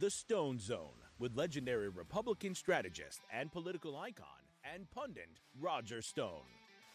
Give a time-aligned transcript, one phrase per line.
[0.00, 4.24] The Stone Zone with legendary Republican strategist and political icon
[4.64, 5.28] and pundit
[5.60, 6.48] Roger Stone.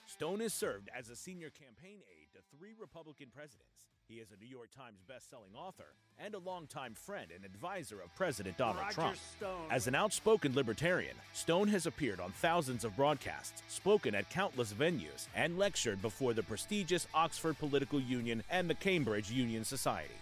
[0.07, 3.85] Stone has served as a senior campaign aide to three Republican presidents.
[4.07, 8.15] He is a New York Times bestselling author and a longtime friend and advisor of
[8.15, 9.17] President Donald Roger Trump.
[9.37, 9.67] Stone.
[9.69, 15.27] As an outspoken libertarian, Stone has appeared on thousands of broadcasts, spoken at countless venues,
[15.35, 20.15] and lectured before the prestigious Oxford Political Union and the Cambridge Union Society.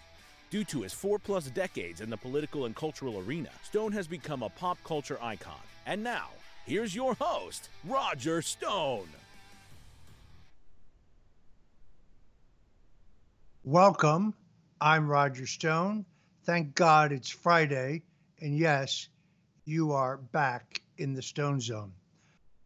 [0.50, 4.42] Due to his four plus decades in the political and cultural arena, Stone has become
[4.42, 5.54] a pop culture icon.
[5.86, 6.28] And now,
[6.66, 9.08] here's your host, Roger Stone.
[13.64, 14.34] Welcome.
[14.80, 16.04] I'm Roger Stone.
[16.44, 18.02] Thank God it's Friday.
[18.40, 19.08] And yes,
[19.64, 21.92] you are back in the Stone Zone.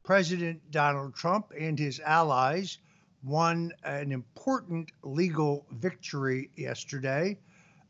[0.03, 2.79] President Donald Trump and his allies
[3.23, 7.39] won an important legal victory yesterday.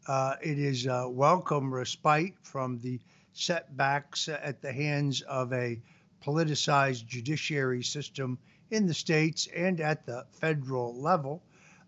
[0.09, 2.99] Uh, it is a welcome respite from the
[3.35, 5.79] setbacks at the hands of a
[6.25, 8.39] politicized judiciary system
[8.71, 11.43] in the states and at the federal level.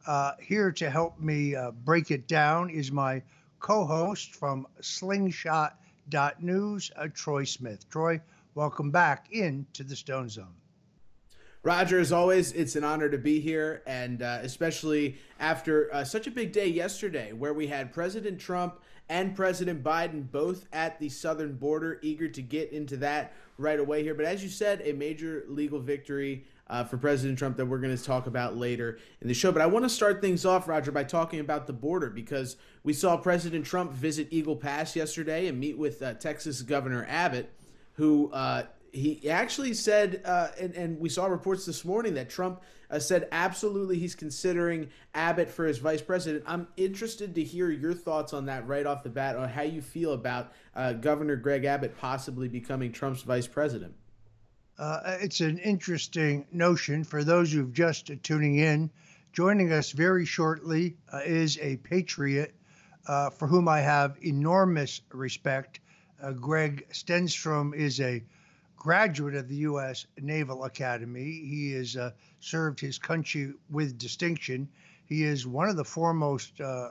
[0.07, 3.23] Uh, here to help me uh, break it down is my
[3.59, 7.89] co host from slingshot.news, uh, Troy Smith.
[7.89, 8.21] Troy,
[8.55, 10.60] welcome back into the Stone Zone.
[11.63, 16.27] Roger, as always, it's an honor to be here, and uh, especially after uh, such
[16.27, 18.81] a big day yesterday where we had President Trump
[19.11, 24.03] and President Biden both at the southern border, eager to get into that right away
[24.03, 24.15] here.
[24.15, 27.95] But as you said, a major legal victory uh, for President Trump that we're going
[27.95, 29.53] to talk about later in the show.
[29.53, 32.95] But I want to start things off, Roger, by talking about the border because we
[32.95, 37.53] saw President Trump visit Eagle Pass yesterday and meet with uh, Texas Governor Abbott,
[37.95, 38.63] who uh,
[38.93, 43.29] he actually said, uh, and, and we saw reports this morning that Trump uh, said
[43.33, 46.45] absolutely he's considering Abbott for his vice president.
[46.47, 49.81] I'm interested to hear your thoughts on that right off the bat, on how you
[49.81, 53.95] feel about uh, Governor Greg Abbott possibly becoming Trump's vice president.
[54.79, 58.91] Uh, it's an interesting notion for those who've just tuning in.
[59.33, 62.55] Joining us very shortly uh, is a patriot
[63.07, 65.81] uh, for whom I have enormous respect.
[66.21, 68.23] Uh, Greg Stenstrom is a
[68.81, 70.07] graduate of the U.S.
[70.19, 71.45] Naval Academy.
[71.45, 74.67] He has uh, served his country with distinction.
[75.05, 76.89] He is one of the foremost uh,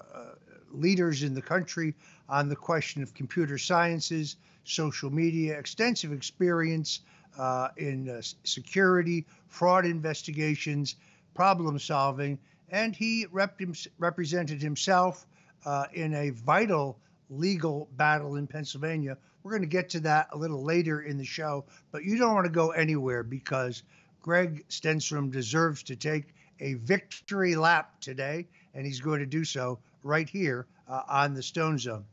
[0.72, 1.96] leaders in the country
[2.30, 4.36] on the question of computer sciences,
[4.66, 7.00] social media, extensive experience
[7.40, 10.96] uh, in uh, security, fraud investigations,
[11.34, 12.38] problem solving,
[12.70, 13.60] and he rep-
[13.98, 15.26] represented himself
[15.66, 17.00] uh, in a vital
[17.32, 19.18] legal battle in Pennsylvania.
[19.50, 22.36] We're going to get to that a little later in the show, but you don't
[22.36, 23.82] want to go anywhere because
[24.22, 28.46] Greg Stenstrom deserves to take a victory lap today,
[28.76, 32.06] and he's going to do so right here uh, on the Stone Zone.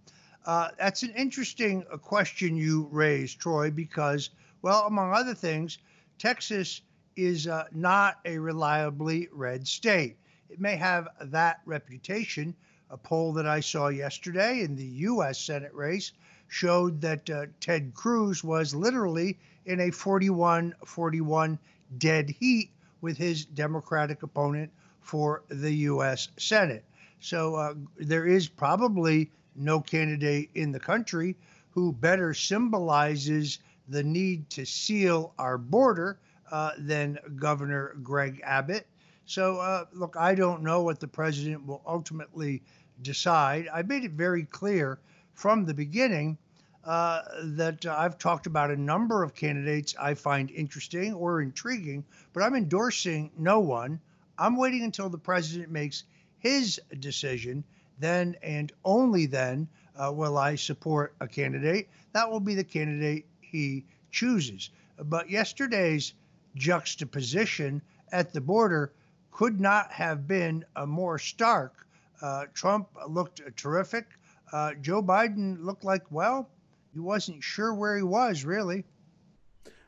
[0.46, 4.30] Uh, that's an interesting uh, question you raised, Troy, because
[4.62, 5.76] well, among other things,
[6.16, 6.80] Texas
[7.16, 10.16] is uh, not a reliably red state.
[10.48, 12.56] It may have that reputation.
[12.88, 15.38] A poll that I saw yesterday in the U.S.
[15.38, 16.12] Senate race
[16.48, 21.58] showed that uh, Ted Cruz was literally in a 41 41
[21.98, 22.70] dead heat
[23.00, 24.70] with his Democratic opponent
[25.00, 26.28] for the U.S.
[26.36, 26.84] Senate.
[27.20, 31.36] So uh, there is probably no candidate in the country
[31.70, 33.58] who better symbolizes
[33.88, 36.18] the need to seal our border
[36.50, 38.86] uh, than Governor Greg Abbott.
[39.26, 42.62] So, uh, look, I don't know what the president will ultimately
[43.02, 43.68] decide.
[43.72, 44.98] I made it very clear
[45.36, 46.38] from the beginning
[46.84, 52.42] uh, that I've talked about a number of candidates I find interesting or intriguing, but
[52.42, 54.00] I'm endorsing no one.
[54.38, 56.04] I'm waiting until the president makes
[56.38, 57.64] his decision.
[57.98, 61.88] Then and only then uh, will I support a candidate.
[62.12, 64.70] That will be the candidate he chooses.
[64.98, 66.14] But yesterday's
[66.54, 67.82] juxtaposition
[68.12, 68.92] at the border
[69.32, 71.86] could not have been a more stark.
[72.22, 74.06] Uh, Trump looked terrific.
[74.52, 76.48] Uh, Joe Biden looked like, well,
[76.92, 78.84] he wasn't sure where he was, really.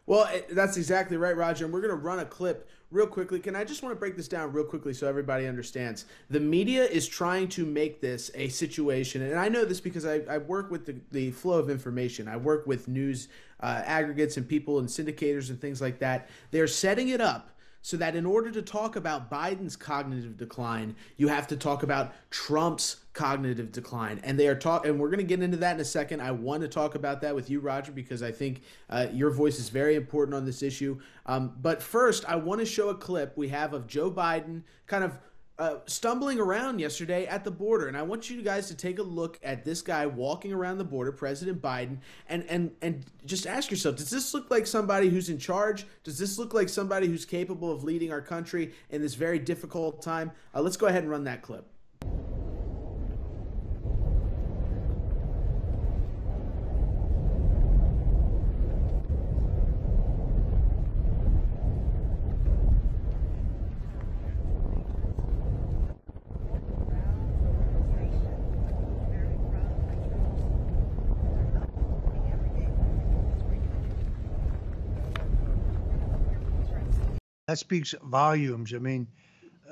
[0.06, 1.64] Well, that's exactly right, Roger.
[1.64, 4.16] And we're going to run a clip real quickly, can I just want to break
[4.16, 6.06] this down real quickly so everybody understands?
[6.30, 10.20] The media is trying to make this a situation, and I know this because I,
[10.28, 12.28] I work with the, the flow of information.
[12.28, 13.28] I work with news
[13.60, 16.28] uh, aggregates and people and syndicators and things like that.
[16.50, 17.50] They're setting it up
[17.82, 22.12] so that in order to talk about Biden's cognitive decline, you have to talk about
[22.30, 24.20] Trump's cognitive decline.
[24.22, 26.20] And they are talk, and we're going to get into that in a second.
[26.20, 29.58] I want to talk about that with you, Roger, because I think uh, your voice
[29.58, 31.00] is very important on this issue.
[31.26, 35.02] Um, but first, I want to show a clip we have of Joe Biden kind
[35.02, 35.18] of
[35.58, 39.02] uh, stumbling around yesterday at the border, and I want you guys to take a
[39.02, 41.98] look at this guy walking around the border, President Biden,
[42.28, 45.86] and and and just ask yourself: Does this look like somebody who's in charge?
[46.04, 50.00] Does this look like somebody who's capable of leading our country in this very difficult
[50.02, 50.30] time?
[50.54, 51.68] Uh, let's go ahead and run that clip.
[77.48, 78.74] That speaks volumes.
[78.74, 79.06] I mean,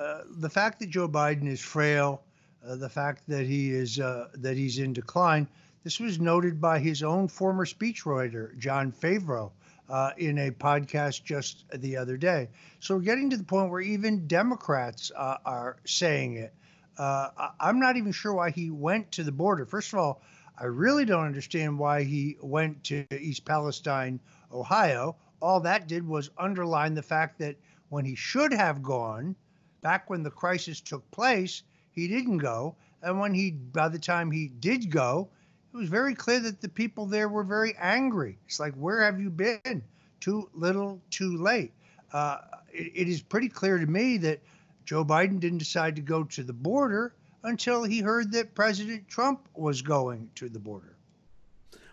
[0.01, 2.23] uh, the fact that Joe Biden is frail,
[2.67, 5.47] uh, the fact that he is uh, that he's in decline.
[5.85, 9.51] This was noted by his own former speechwriter, John Favreau,
[9.91, 12.49] uh, in a podcast just the other day.
[12.81, 16.55] So we're getting to the point where even Democrats uh, are saying it.
[16.97, 17.29] Uh,
[17.61, 19.67] I'm not even sure why he went to the border.
[19.67, 20.23] First of all,
[20.59, 24.19] I really don't understand why he went to East Palestine,
[24.51, 25.17] Ohio.
[25.47, 27.55] All that did was underline the fact that
[27.89, 29.37] when he should have gone,
[29.81, 31.63] back when the crisis took place,
[31.93, 32.75] he didn't go.
[33.01, 35.29] And when he, by the time he did go,
[35.73, 38.41] it was very clear that the people there were very angry.
[38.47, 39.85] It's like, where have you been?
[40.19, 41.73] Too little, too late.
[42.13, 42.39] Uh,
[42.73, 44.41] it, it is pretty clear to me that
[44.85, 47.15] Joe Biden didn't decide to go to the border
[47.45, 50.96] until he heard that President Trump was going to the border.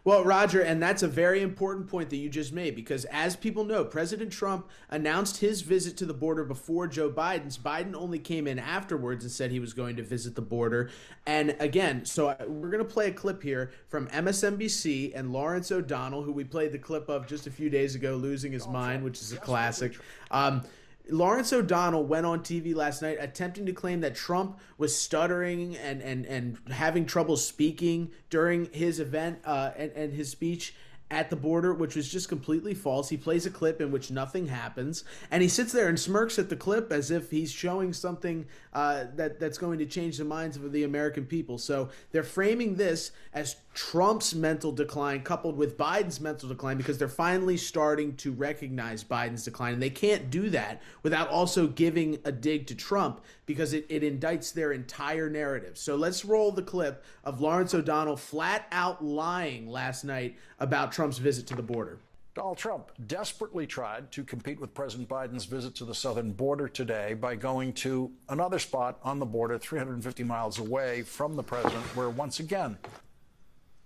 [0.05, 3.63] Well, Roger, and that's a very important point that you just made because, as people
[3.63, 7.57] know, President Trump announced his visit to the border before Joe Biden's.
[7.57, 10.89] Biden only came in afterwards and said he was going to visit the border.
[11.25, 16.23] And again, so we're going to play a clip here from MSNBC and Lawrence O'Donnell,
[16.23, 19.21] who we played the clip of just a few days ago, losing his mind, which
[19.21, 19.97] is a classic.
[20.31, 20.63] Um,
[21.09, 26.01] Lawrence O'Donnell went on TV last night attempting to claim that Trump was stuttering and,
[26.01, 30.73] and, and having trouble speaking during his event uh, and, and his speech
[31.13, 33.09] at the border, which was just completely false.
[33.09, 36.49] He plays a clip in which nothing happens, and he sits there and smirks at
[36.49, 40.57] the clip as if he's showing something uh, that that's going to change the minds
[40.57, 41.57] of the American people.
[41.57, 47.07] So they're framing this as Trump's mental decline coupled with Biden's mental decline because they're
[47.07, 52.31] finally starting to recognize Biden's decline, and they can't do that without also giving a
[52.31, 55.77] dig to Trump because it, it indicts their entire narrative.
[55.77, 61.17] So let's roll the clip of Lawrence O'Donnell flat out lying last night about Trump's
[61.17, 61.97] visit to the border.
[62.35, 67.13] Donald Trump desperately tried to compete with President Biden's visit to the southern border today
[67.13, 72.09] by going to another spot on the border 350 miles away from the president, where
[72.09, 72.77] once again,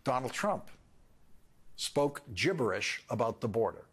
[0.08, 0.70] Donald Trump
[1.76, 3.84] spoke gibberish about the border.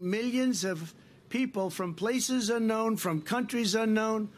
[0.00, 0.92] Millions of
[1.28, 4.28] people from places unknown, from countries unknown,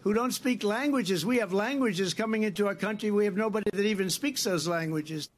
[0.00, 1.24] who don't speak languages.
[1.24, 3.12] We have languages coming into our country.
[3.12, 5.28] We have nobody that even speaks those languages.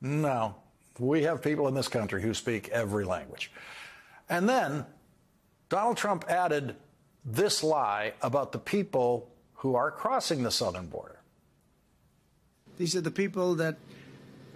[0.00, 0.54] No,
[1.00, 3.50] we have people in this country who speak every language.
[4.28, 4.86] And then
[5.68, 6.76] Donald Trump added
[7.24, 11.19] this lie about the people who are crossing the southern border.
[12.80, 13.76] These are the people that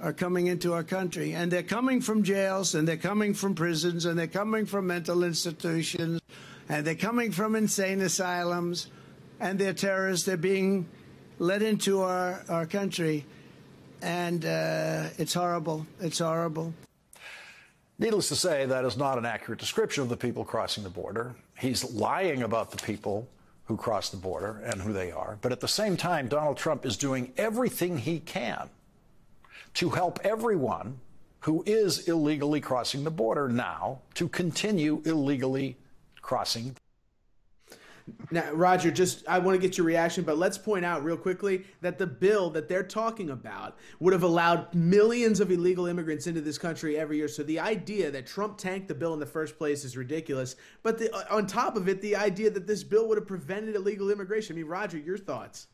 [0.00, 4.06] are coming into our country, and they're coming from jails, and they're coming from prisons,
[4.06, 6.22] and they're coming from mental institutions,
[6.70, 8.86] and they're coming from insane asylums,
[9.40, 10.24] and they're terrorists.
[10.24, 10.88] They're being
[11.38, 13.26] let into our, our country,
[14.00, 15.86] and uh, it's horrible.
[16.00, 16.72] It's horrible.
[17.98, 21.34] Needless to say, that is not an accurate description of the people crossing the border.
[21.58, 23.28] He's lying about the people
[23.66, 25.38] who cross the border and who they are.
[25.40, 28.68] But at the same time, Donald Trump is doing everything he can
[29.74, 31.00] to help everyone
[31.40, 35.76] who is illegally crossing the border now to continue illegally
[36.22, 36.76] crossing.
[38.30, 41.64] Now, Roger, just I want to get your reaction, but let's point out real quickly
[41.80, 46.42] that the bill that they're talking about would have allowed millions of illegal immigrants into
[46.42, 47.28] this country every year.
[47.28, 50.56] So the idea that Trump tanked the bill in the first place is ridiculous.
[50.82, 54.10] But the, on top of it, the idea that this bill would have prevented illegal
[54.10, 54.54] immigration.
[54.54, 55.68] I mean, Roger, your thoughts?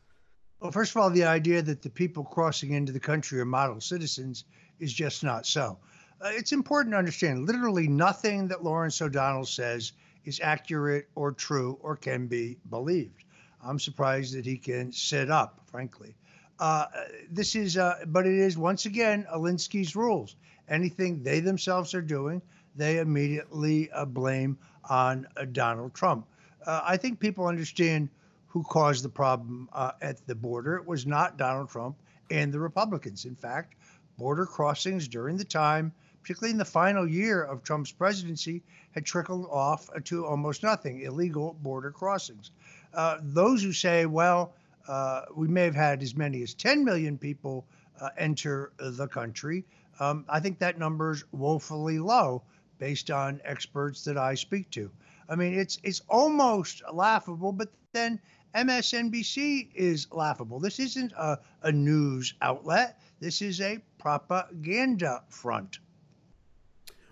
[0.60, 3.80] Well, first of all, the idea that the people crossing into the country are model
[3.80, 4.44] citizens
[4.78, 5.78] is just not so.
[6.20, 9.92] Uh, it's important to understand literally nothing that Lawrence O'Donnell says
[10.24, 13.24] is accurate or true or can be believed.
[13.62, 16.14] I'm surprised that he can sit up, frankly.
[16.58, 16.86] Uh,
[17.30, 20.36] this is, uh, but it is once again Alinsky's rules.
[20.68, 22.42] Anything they themselves are doing,
[22.76, 24.58] they immediately uh, blame
[24.88, 26.26] on uh, Donald Trump.
[26.66, 28.08] Uh, I think people understand
[28.48, 30.76] who caused the problem uh, at the border.
[30.76, 31.96] It was not Donald Trump
[32.30, 33.24] and the Republicans.
[33.24, 33.74] In fact,
[34.18, 38.62] border crossings during the time particularly in the final year of Trump's presidency,
[38.92, 42.50] had trickled off to almost nothing illegal border crossings.
[42.92, 44.52] Uh, those who say, well,
[44.88, 47.64] uh, we may have had as many as 10 million people
[48.00, 49.64] uh, enter the country,
[50.00, 52.42] um, I think that number is woefully low
[52.78, 54.90] based on experts that I speak to.
[55.28, 58.18] I mean, it's it's almost laughable, but then
[58.54, 60.58] MSNBC is laughable.
[60.58, 63.00] This isn't a, a news outlet.
[63.20, 65.78] This is a propaganda front.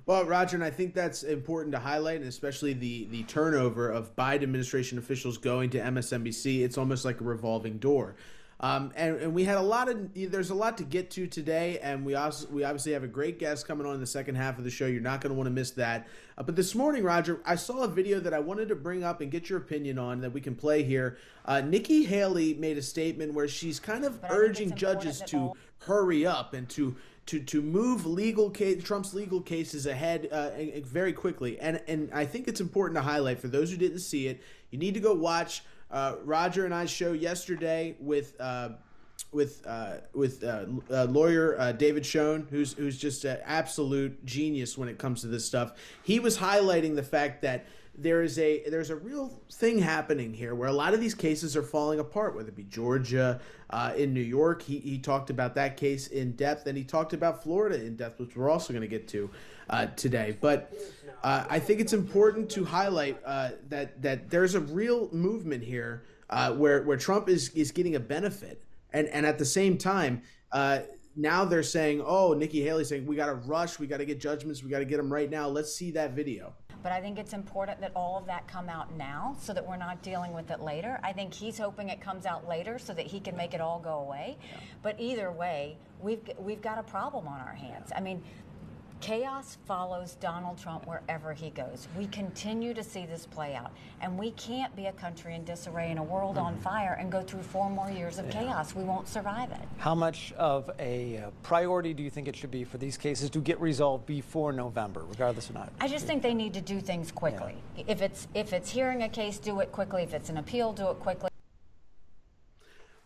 [0.08, 4.16] Well, Roger, and I think that's important to highlight, and especially the the turnover of
[4.16, 6.60] Biden administration officials going to MSNBC.
[6.60, 8.16] It's almost like a revolving door.
[8.60, 11.78] Um, and, and we had a lot of there's a lot to get to today,
[11.80, 14.56] and we also we obviously have a great guest coming on in the second half
[14.56, 14.86] of the show.
[14.86, 16.08] You're not going to want to miss that.
[16.38, 19.20] Uh, but this morning, Roger, I saw a video that I wanted to bring up
[19.20, 21.18] and get your opinion on that we can play here.
[21.44, 26.24] Uh, Nikki Haley made a statement where she's kind of but urging judges to hurry
[26.24, 26.96] up and to
[27.28, 30.50] to to move legal case Trump's legal cases ahead uh,
[30.82, 31.58] very quickly.
[31.60, 34.78] And and I think it's important to highlight for those who didn't see it, you
[34.78, 38.38] need to go watch uh, Roger and I show yesterday with.
[38.40, 38.70] Uh,
[39.30, 44.88] with uh, with uh, uh, lawyer David Schoen, who's who's just an absolute genius when
[44.88, 45.72] it comes to this stuff.
[46.02, 47.66] He was highlighting the fact that
[48.00, 51.56] there is a there's a real thing happening here where a lot of these cases
[51.56, 53.40] are falling apart, whether it be Georgia,
[53.70, 54.62] uh, in New York.
[54.62, 58.20] He, he talked about that case in depth, and he talked about Florida in depth,
[58.20, 59.30] which we're also going to get to
[59.70, 60.36] uh, today.
[60.40, 60.72] But
[61.22, 66.04] uh, I think it's important to highlight uh, that that there's a real movement here
[66.30, 68.62] uh, where where Trump is is getting a benefit,
[68.92, 70.80] and and at the same time uh,
[71.16, 74.20] now they're saying, oh, Nikki Haley saying we got to rush, we got to get
[74.20, 75.48] judgments, we got to get them right now.
[75.48, 76.54] Let's see that video.
[76.82, 79.76] But I think it's important that all of that come out now so that we're
[79.76, 81.00] not dealing with it later.
[81.02, 83.80] I think he's hoping it comes out later so that he can make it all
[83.80, 84.36] go away.
[84.40, 84.60] Yeah.
[84.82, 87.90] But either way, we've we've got a problem on our hands.
[87.94, 88.22] I mean,
[89.00, 91.86] Chaos follows Donald Trump wherever he goes.
[91.96, 93.70] We continue to see this play out.
[94.00, 96.46] And we can't be a country in disarray and a world mm-hmm.
[96.46, 98.42] on fire and go through four more years of yeah.
[98.42, 98.74] chaos.
[98.74, 99.60] We won't survive it.
[99.78, 103.30] How much of a uh, priority do you think it should be for these cases
[103.30, 105.72] to get resolved before November, regardless or not?
[105.80, 107.54] I just think they need to do things quickly.
[107.76, 107.84] Yeah.
[107.86, 110.02] If it's if it's hearing a case, do it quickly.
[110.02, 111.30] If it's an appeal, do it quickly.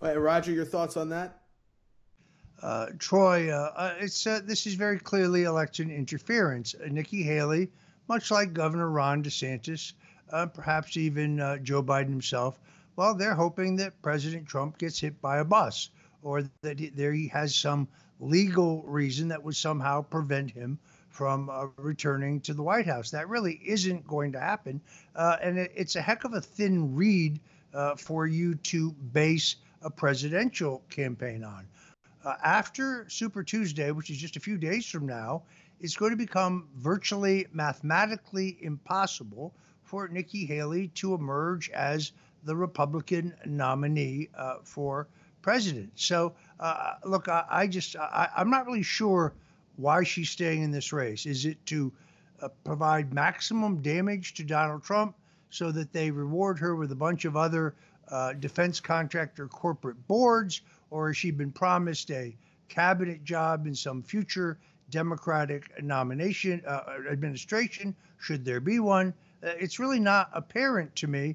[0.01, 1.42] All right, Roger, your thoughts on that?
[2.63, 6.77] Uh, Troy, uh, uh, it's uh, this is very clearly election interference.
[6.77, 7.71] Uh, Nikki Haley,
[8.09, 9.95] much like Governor Ron DeSantis,
[10.33, 12.61] uh, perhaps even Joe Biden himself,
[12.95, 15.91] well, they're hoping that President Trump gets hit by a bus
[16.23, 17.89] or that he, there he has some
[18.21, 20.79] legal reason that would somehow prevent him
[21.09, 23.11] from returning to the White House.
[23.11, 24.81] That really isn't going to happen,
[25.17, 27.41] and it, it's a heck of a thin reed
[27.99, 31.67] for you to base a presidential campaign on
[32.25, 35.43] uh, after Super Tuesday, which is just a few days from now,
[35.81, 39.53] it's going to become virtually mathematically impossible
[39.83, 42.13] for Nikki Haley to emerge as
[42.45, 45.09] the Republican nominee uh, for
[45.43, 45.91] president.
[45.97, 49.35] So, uh, look, I, I just, I, am not really sure
[49.77, 51.27] why she's staying in this race.
[51.27, 51.93] Is it to
[52.41, 55.17] uh, provide maximum damage to Donald Trump
[55.51, 57.75] so that they reward her with a bunch of other
[58.09, 60.61] uh, defense contractor corporate boards?
[60.93, 62.37] Or has she been promised a
[62.69, 64.59] cabinet job in some future
[64.91, 69.15] Democratic nomination uh, administration, should there be one?
[69.43, 71.35] Uh, it's really not apparent to me,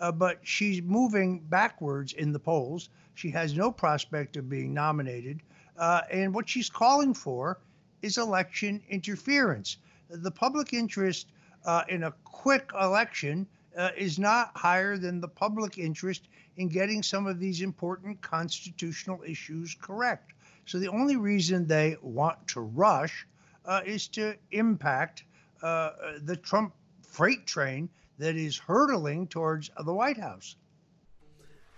[0.00, 2.88] uh, but she's moving backwards in the polls.
[3.12, 5.42] She has no prospect of being nominated.
[5.76, 7.58] Uh, and what she's calling for
[8.00, 9.76] is election interference.
[10.08, 11.26] The public interest
[11.66, 13.46] uh, in a quick election
[13.76, 19.22] uh, is not higher than the public interest in getting some of these important constitutional
[19.26, 20.32] issues correct.
[20.66, 23.26] So the only reason they want to rush
[23.64, 25.24] uh, is to impact
[25.62, 25.90] uh,
[26.22, 27.88] the Trump freight train
[28.18, 30.56] that is hurtling towards the White House.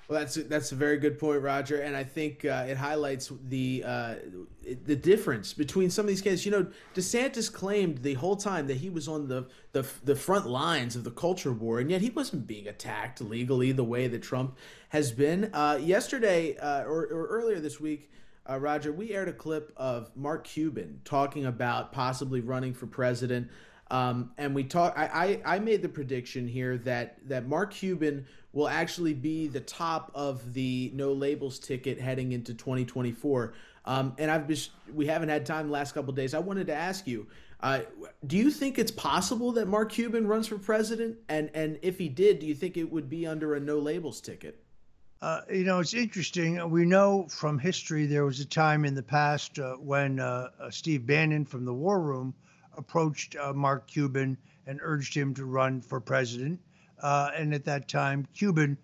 [0.09, 3.83] Well, that's that's a very good point, Roger, and I think uh, it highlights the
[3.85, 4.15] uh,
[4.85, 6.47] the difference between some of these cases.
[6.47, 10.47] You know, DeSantis claimed the whole time that he was on the, the the front
[10.47, 14.23] lines of the culture war, and yet he wasn't being attacked legally the way that
[14.23, 14.57] Trump
[14.91, 15.51] has been.
[15.53, 18.09] Uh, yesterday uh, or, or, earlier this week,
[18.49, 23.51] uh, Roger, we aired a clip of Mark Cuban talking about possibly running for president.
[23.91, 24.95] Um, and we talk.
[24.97, 29.61] I, I I made the prediction here that that Mark Cuban will actually be the
[29.61, 33.53] top of the no labels ticket heading into 2024.
[33.85, 36.35] Um, and I've just we haven't had time the last couple days.
[36.35, 37.29] I wanted to ask you,
[37.61, 37.81] uh,
[38.27, 41.19] do you think it's possible that Mark Cuban runs for president?
[41.29, 44.21] And and if he did, do you think it would be under a no labels
[44.21, 44.63] ticket?
[45.23, 46.69] Uh, you know, it's interesting.
[46.71, 50.71] We know from history there was a time in the past uh, when uh, uh
[50.71, 52.35] Steve Bannon from the War Room
[52.77, 56.61] approached uh, Mark Cuban and urged him to run for president.
[57.03, 58.79] Uh, and at that time, Cuban,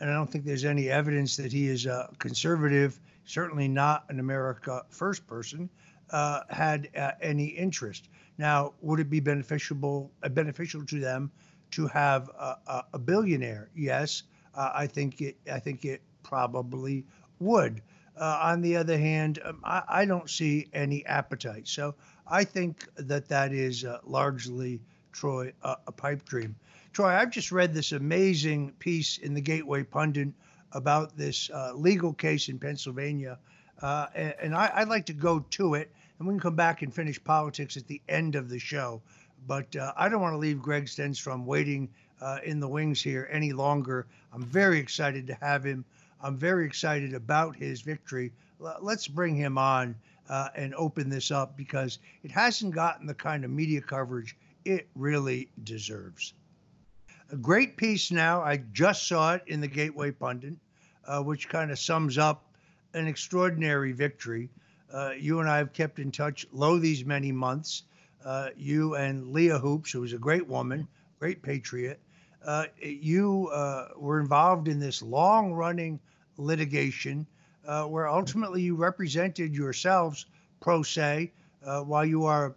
[0.00, 4.18] and I don't think there's any evidence that he is a conservative, certainly not an
[4.20, 5.70] America First person,
[6.10, 6.88] had
[7.20, 8.08] any interest.
[8.36, 11.30] Now, would it be beneficial beneficial to them
[11.72, 13.70] to have a, a billionaire?
[13.74, 17.04] Yes uh, I think it I think it probably
[17.40, 17.82] would.
[18.16, 21.66] Uh, on the other hand, um, I, I, don't see any appetite.
[21.66, 21.94] So
[22.26, 24.80] I think that that is uh, largely
[25.12, 26.56] Troy uh, a pipe dream.
[26.92, 30.28] Troy, I've just read this amazing piece in the Gateway Pundit
[30.72, 33.38] about this uh, legal case in Pennsylvania,
[33.80, 36.82] uh, and, and I, would like to go to it, and we can come back
[36.82, 39.02] and finish politics at the end of the show.
[39.46, 41.88] But I don't want to leave Greg Stenstrom waiting
[42.22, 44.06] uh, in the wings here any longer.
[44.32, 45.84] I'm very excited to have him.
[46.20, 48.32] I'm very excited about his victory.
[48.62, 49.96] L- let's bring him on
[50.28, 54.88] uh, and open this up because it hasn't gotten the kind of media coverage it
[54.94, 56.34] really deserves.
[57.30, 58.42] A great piece now.
[58.42, 60.54] I just saw it in the Gateway Pundit,
[61.06, 62.44] uh, which kind of sums up
[62.94, 64.50] an extraordinary victory.
[64.92, 67.84] Uh, you and I have kept in touch low these many months.
[68.24, 70.86] Uh, you and Leah Hoopes, who was a great woman,
[71.18, 71.98] great patriot,
[72.44, 75.98] uh, you uh, were involved in this long running
[76.36, 77.26] litigation
[77.66, 80.26] uh, where ultimately you represented yourselves
[80.60, 81.32] pro se
[81.64, 82.54] uh, while you are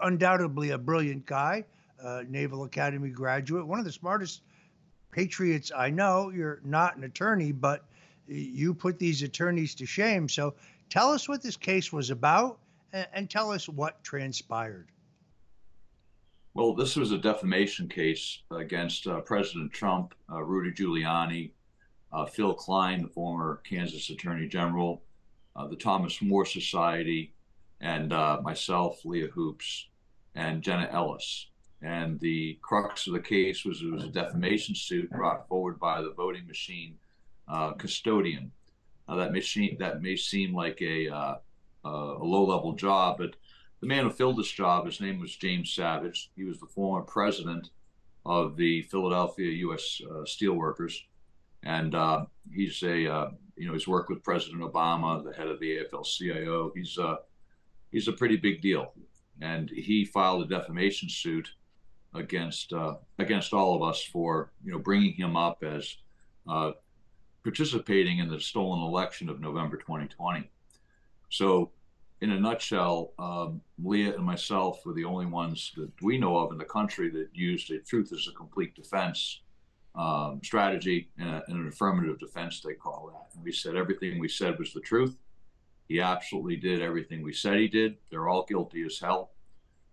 [0.00, 1.64] undoubtedly a brilliant guy,
[2.02, 4.42] uh, Naval Academy graduate, one of the smartest
[5.10, 6.30] patriots I know.
[6.30, 7.84] You're not an attorney, but
[8.26, 10.28] you put these attorneys to shame.
[10.28, 10.54] So
[10.90, 12.58] tell us what this case was about
[12.92, 14.88] and, and tell us what transpired.
[16.54, 21.50] Well, this was a defamation case against uh, President Trump, uh, Rudy Giuliani,
[22.12, 25.02] uh, Phill Kline, the former Kansas Attorney General,
[25.56, 27.32] uh, the Thomas More Society,
[27.80, 29.88] and uh, myself, Leah Hoopes,
[30.34, 31.46] and Jenna Ellis.
[31.80, 36.00] And the crux of the case was it was a defamation suit brought forward by
[36.00, 36.96] the voting machine
[37.46, 38.50] uh, custodian.
[39.08, 41.40] That machine that may seem like a, a
[41.84, 43.36] low-level job, but
[43.80, 46.30] the man who filled this job, his name was James Savage.
[46.36, 47.70] He was the former president
[48.26, 50.00] of the Philadelphia U.S.
[50.04, 50.94] Uh, Steelworkers,
[51.68, 55.60] and uh, he's a uh, you know he's worked with President Obama, the head of
[55.60, 56.72] the AFL-CIO.
[56.74, 57.16] He's a uh,
[57.92, 58.92] he's a pretty big deal,
[59.42, 61.50] and he filed a defamation suit
[62.14, 65.98] against uh, against all of us for you know bringing him up as
[66.48, 66.72] uh,
[67.44, 70.50] participating in the stolen election of November 2020.
[71.28, 71.70] So
[72.22, 76.50] in a nutshell, um, Leah and myself were the only ones that we know of
[76.50, 79.42] in the country that used a truth as a complete defense
[79.98, 83.34] um, strategy and, a, and, an affirmative defense, they call that.
[83.34, 85.16] And we said everything we said was the truth.
[85.88, 87.96] He absolutely did everything we said he did.
[88.10, 89.32] They're all guilty as hell.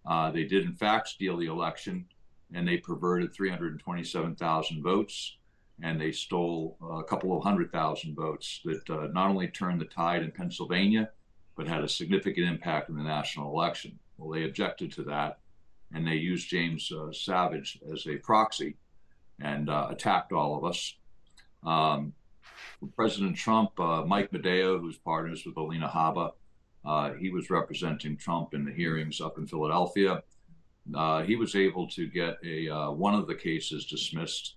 [0.06, 2.06] Uh, they did, in fact, steal the election
[2.54, 5.38] and they perverted 327,000 votes
[5.82, 9.86] and they stole a couple of hundred thousand votes that uh, not only turned the
[9.86, 11.10] tide in Pennsylvania
[11.56, 13.98] but had a significant impact in the national election.
[14.18, 15.40] Well, they objected to that,
[15.94, 18.76] and they used James uh, Savage as a proxy
[19.42, 20.96] and uh, attacked all of us.
[21.64, 22.14] Um,
[22.96, 26.32] President Trump, uh, Mike Madaio, who's partners with Alina Habba,
[26.86, 30.22] uh, he was representing Trump in the hearings up in Philadelphia.
[30.94, 34.56] Uh, he was able to get a one of the cases dismissed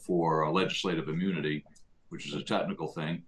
[0.00, 1.64] for legislative immunity,
[2.08, 3.22] which is a technical thing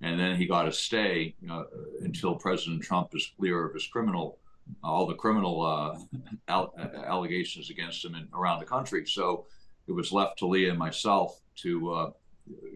[0.00, 1.66] and then he got a stay you know,
[2.02, 4.38] until President Trump is clear of his criminal,
[4.84, 5.98] all the criminal uh,
[6.48, 6.74] al-
[7.06, 9.04] allegations against him in, around the country.
[9.06, 9.46] So
[9.88, 12.10] it was left to Leah and myself to, uh,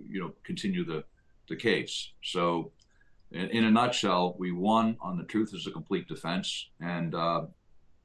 [0.09, 1.05] you know, continue the
[1.49, 2.13] the case.
[2.23, 2.73] So,
[3.31, 7.43] in, in, a nutshell, we won on the truth is a complete defense, and uh,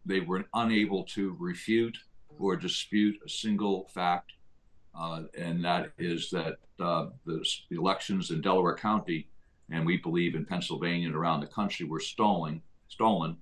[0.05, 1.97] they were unable to refute
[2.39, 4.33] or dispute a single fact
[4.97, 9.27] uh, and that is that uh, the, the, elections in Delaware County,
[9.69, 12.61] and we believe in Pennsylvania and around the country, were stolen.
[12.87, 13.37] Stolen.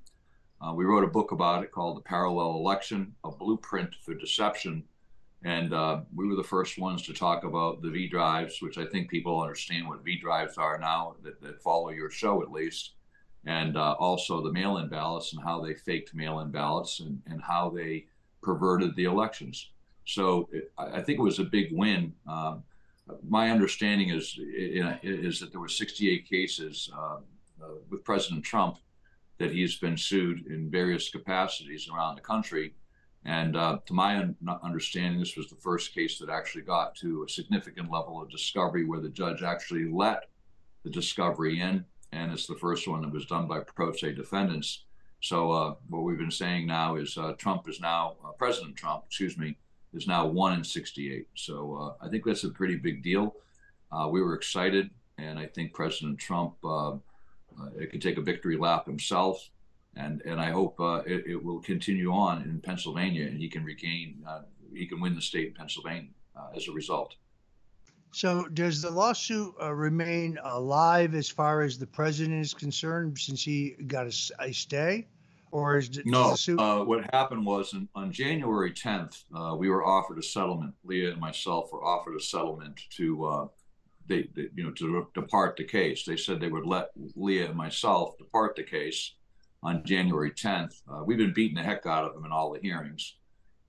[0.62, 4.84] Uh, we wrote a book about it called "The Parallel Election: A Blueprint for Deception,"
[5.46, 8.86] and uh, we were the first ones to talk about the V drives, which I
[8.86, 12.96] think people understand what V drives are now that, that follow your show at least,
[13.46, 17.70] and uh, also the mail-in ballots and how they faked mail-in ballots and, and how
[17.70, 18.08] they
[18.42, 19.70] perverted the elections.
[20.06, 22.12] So it, I think it was a big win.
[22.28, 22.64] Um,
[23.28, 24.40] my understanding is
[25.04, 27.18] is that there were 68 cases uh,
[27.62, 28.78] uh, with President Trump
[29.38, 32.74] that he's been sued in various capacities around the country,
[33.26, 37.24] And uh, to my un- understanding, this was the first case that actually got to
[37.24, 40.30] a significant level of discovery where the judge actually let
[40.84, 41.84] the discovery in.
[42.12, 44.86] And it's the first one that was done by pro se defendants.
[45.22, 49.06] So uh, what we've been saying now is uh, Trump is now, uh, President Trump,
[49.08, 49.58] excuse me,
[49.94, 51.28] is now one in 68.
[51.34, 53.36] So uh, I think that's a pretty big deal.
[53.92, 56.56] Uh, we were excited, and I think President Trump
[57.78, 59.50] it could take a victory lap himself
[59.96, 63.64] and and I hope uh, it, it, will continue on in Pennsylvania, and he can
[63.64, 64.42] regain, uh,
[64.74, 67.16] he can win the state in Pennsylvania uh, as a result.
[68.12, 73.44] So, does the lawsuit uh, remain alive as far as the president is concerned, since
[73.44, 75.08] he got a, a stay,
[75.52, 76.36] or is it no?
[76.58, 80.74] Uh, what happened was in, on January 10th, uh, we were offered a settlement.
[80.84, 83.50] Leah and myself were offered a settlement to.
[84.08, 86.06] They, they, you know, to depart the case.
[86.06, 89.15] They said they would let Leah and myself depart the case,
[89.66, 90.82] on January 10th.
[90.88, 93.16] Uh, we've been beating the heck out of them in all the hearings,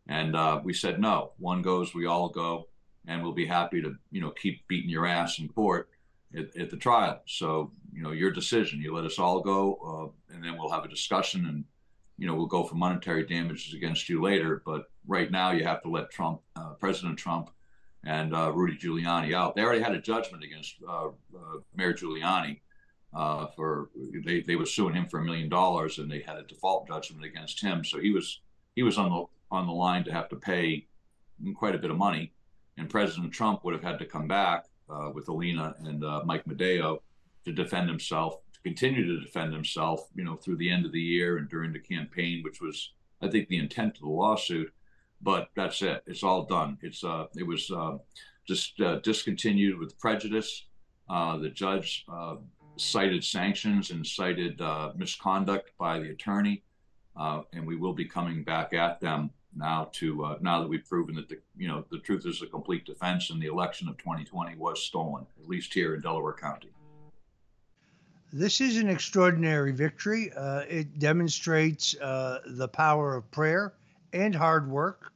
[0.07, 1.33] and uh, we said no.
[1.39, 2.69] One goes, we all go,
[3.07, 5.89] and we'll be happy to you know keep beating your ass in court
[6.37, 7.23] at, at the trial.
[7.27, 8.81] So you know your decision.
[8.81, 11.65] You let us all go, uh, and then we'll have a discussion, and
[12.19, 14.63] you know we'll go for monetary damages against you later.
[14.67, 17.51] But right now, you have to let Trump, uh, President Trump.
[18.09, 19.57] And uh, Rudy Giuliani out.
[19.57, 21.09] They already had a judgment against uh,
[21.75, 22.61] Mayor Giuliani,
[23.17, 23.89] uh, for
[24.25, 27.25] they, they were suing him for a million dollars and they had a default judgment
[27.25, 27.83] against him.
[27.83, 28.41] So he was
[28.75, 30.87] he was on the on the line to have to pay
[31.55, 32.33] quite a bit of money,
[32.77, 36.45] and President Trump would have had to come back uh, with Alina and uh, Mike
[36.45, 36.99] Madaio
[37.45, 41.01] to defend himself, to continue to defend himself, you know, through the end of the
[41.01, 44.73] year and during the campaign, which was I think the intent of the lawsuit.
[45.23, 46.03] But that's it.
[46.07, 46.77] It's all done.
[46.83, 47.97] It's uh, it was uh,
[48.47, 50.67] just uh, discontinued with prejudice.
[51.09, 52.05] Uh, the judge
[52.77, 56.63] cited sanctions and cited uh, misconduct by the attorney,
[57.17, 60.87] uh, and we will be coming back at them now to uh, now that we've
[60.87, 63.97] proven that the you know the truth is a complete defense and the election of
[63.99, 66.69] 2020 was stolen, at least here in Delaware County.
[68.33, 70.31] This is an extraordinary victory.
[70.37, 73.73] Uh, it demonstrates uh, the power of prayer
[74.13, 75.13] and hard work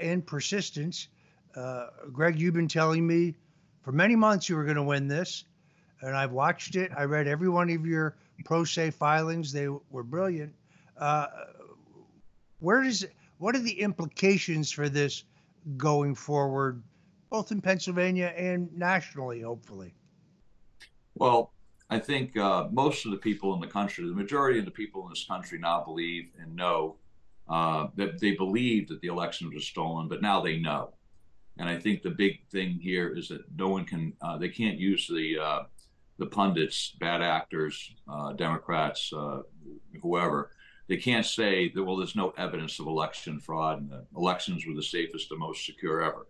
[0.00, 1.08] and persistence.
[2.12, 3.34] Greg, you've been telling me
[3.82, 5.44] for many months you were going to win this
[6.02, 6.92] and I've watched it.
[6.96, 10.52] I read every one of your pro se filings; they were brilliant.
[10.98, 11.26] Uh,
[12.60, 13.04] where does
[13.38, 15.24] what are the implications for this
[15.76, 16.82] going forward,
[17.30, 19.94] both in Pennsylvania and nationally, hopefully?
[21.14, 21.52] Well,
[21.90, 25.02] I think uh, most of the people in the country, the majority of the people
[25.04, 26.96] in this country now believe and know
[27.48, 30.94] uh, that they believe that the election was stolen, but now they know.
[31.58, 34.78] And I think the big thing here is that no one can, uh, they can't
[34.78, 35.62] use the uh,
[36.22, 39.42] the pundits, bad actors, uh, Democrats, uh,
[40.00, 40.52] whoever,
[40.86, 44.74] they can't say that, well, there's no evidence of election fraud and the elections were
[44.74, 46.26] the safest and most secure ever.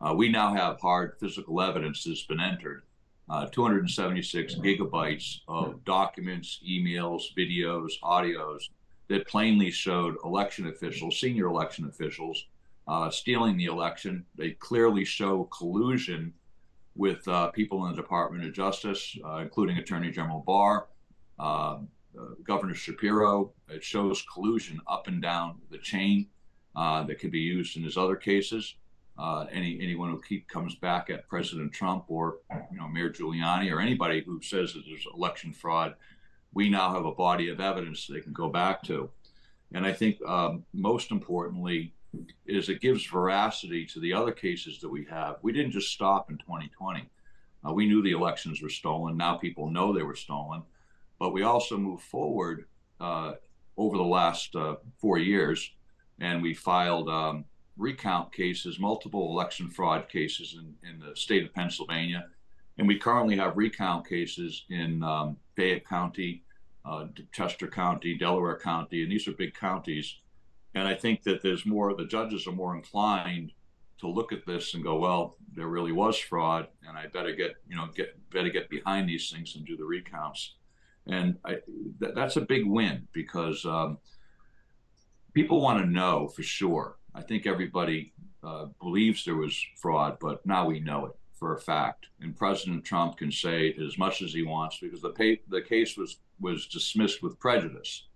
[0.00, 2.84] Uh, we now have hard physical evidence that's been entered.
[3.28, 8.68] Uh, 276 gigabytes of documents, emails, videos, audios
[9.08, 12.46] that plainly showed election officials, senior election officials,
[12.86, 14.24] uh, stealing the election.
[14.36, 16.32] They clearly show collusion
[16.94, 20.88] with uh, people in the Department of Justice, uh, including Attorney General Barr,
[21.38, 21.78] uh,
[22.44, 23.52] Governor Shapiro.
[23.68, 26.28] It shows collusion up and down the chain
[26.76, 28.76] uh, that could be used in his other cases.
[29.18, 32.38] Uh, any anyone who keep, comes back at President Trump or
[32.70, 35.94] you know Mayor Giuliani or anybody who says that there's election fraud,
[36.54, 39.10] we now have a body of evidence they can go back to.
[39.74, 41.94] And I think um, most importantly,
[42.46, 45.36] is it gives veracity to the other cases that we have.
[45.42, 47.08] We didn't just stop in 2020.
[47.66, 49.16] Uh, we knew the elections were stolen.
[49.16, 50.62] Now people know they were stolen.
[51.18, 52.66] But we also moved forward
[53.00, 53.34] uh,
[53.76, 55.70] over the last uh, four years,
[56.20, 57.44] and we filed um,
[57.76, 62.26] recount cases, multiple election fraud cases in, in the state of Pennsylvania.
[62.78, 66.42] And we currently have recount cases in um, Fayette County,
[66.84, 70.16] uh, Chester County, Delaware County, and these are big counties
[70.74, 73.52] and I think that there's more, the judges are more inclined
[73.98, 77.52] to look at this and go, well, there really was fraud, and I better get,
[77.68, 80.54] you know, get better get behind these things and do the recounts.
[81.06, 81.58] And I,
[82.00, 83.98] th- that's a big win because um,
[85.34, 86.96] people want to know for sure.
[87.14, 91.60] I think everybody uh, believes there was fraud, but now we know it for a
[91.60, 92.06] fact.
[92.20, 96.18] And President Trump can say as much as he wants because the the case was
[96.40, 98.06] was dismissed with prejudice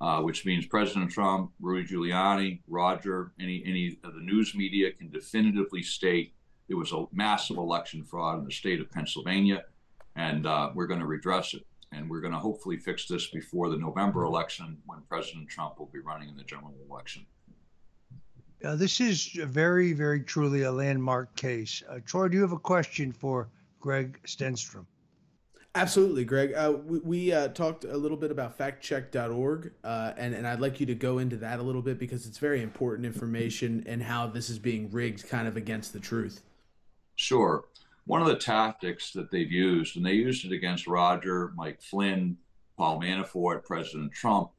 [0.00, 5.10] uh, which means President Trump, Rudy Giuliani, Roger, any any of the news media can
[5.10, 6.34] definitively state
[6.70, 9.64] it was a massive election fraud in the state of Pennsylvania,
[10.14, 11.66] and uh, we're going to redress it.
[11.92, 15.90] And we're going to hopefully fix this before the November election when President Trump will
[15.92, 17.26] be running in the general election.
[18.64, 21.82] Uh, this is very, very truly a landmark case.
[21.90, 23.48] Uh, Troy, do you have a question for
[23.80, 24.86] Greg Stenstrom?
[25.76, 26.52] Absolutely, Greg.
[26.52, 30.80] Uh, we, we uh, talked a little bit about factcheck.org, uh, and, and I'd like
[30.80, 34.26] you to go into that a little bit because it's very important information and how
[34.26, 36.42] this is being rigged kind of against the truth.
[37.14, 37.66] Sure.
[38.06, 42.36] One of the tactics that they've used, and they used it against Roger, Mike Flynn,
[42.76, 44.50] Paul Manafort, President Trump,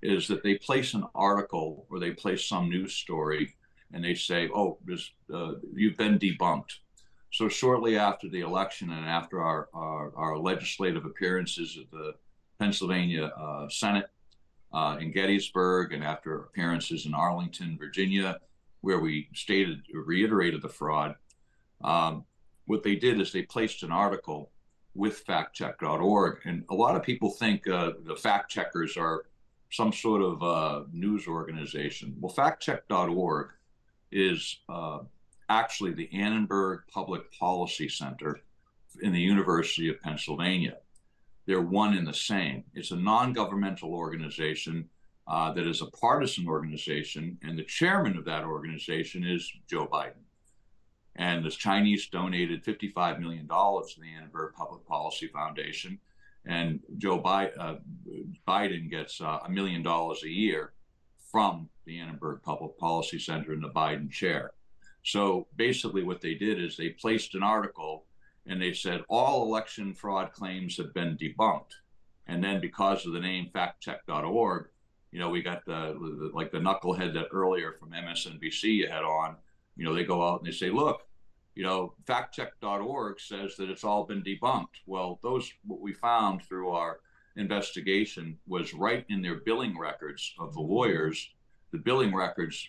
[0.00, 3.56] is that they place an article or they place some news story
[3.92, 4.78] and they say, oh,
[5.32, 6.78] uh, you've been debunked
[7.32, 12.14] so shortly after the election and after our, our, our legislative appearances at the
[12.58, 14.10] Pennsylvania uh, Senate
[14.72, 18.38] uh, in Gettysburg and after appearances in Arlington, Virginia,
[18.82, 21.14] where we stated, reiterated the fraud,
[21.82, 22.24] um,
[22.66, 24.50] what they did is they placed an article
[24.94, 26.40] with factcheck.org.
[26.44, 29.24] And a lot of people think uh, the fact checkers are
[29.70, 32.14] some sort of uh, news organization.
[32.20, 33.52] Well, factcheck.org
[34.10, 34.98] is uh,
[35.52, 38.40] actually the Annenberg Public Policy Center
[39.02, 40.78] in the University of Pennsylvania.
[41.46, 42.64] They're one and the same.
[42.74, 44.88] It's a non governmental organization
[45.28, 50.24] uh, that is a partisan organization, and the chairman of that organization is Joe Biden.
[51.16, 55.98] And the Chinese donated $55 million to the Annenberg Public Policy Foundation,
[56.46, 57.74] and Joe Biden, uh,
[58.48, 60.72] Biden gets uh, a million dollars a year
[61.30, 64.52] from the Annenberg Public Policy Center in the Biden chair.
[65.02, 68.06] So basically, what they did is they placed an article
[68.46, 71.72] and they said all election fraud claims have been debunked.
[72.26, 74.68] And then because of the name factcheck.org,
[75.10, 79.02] you know, we got the, the like the knucklehead that earlier from MSNBC you had
[79.02, 79.36] on,
[79.76, 81.02] you know, they go out and they say, look,
[81.54, 84.80] you know, factcheck.org says that it's all been debunked.
[84.86, 87.00] Well, those what we found through our
[87.36, 91.30] investigation was right in their billing records of the lawyers.
[91.72, 92.68] The billing records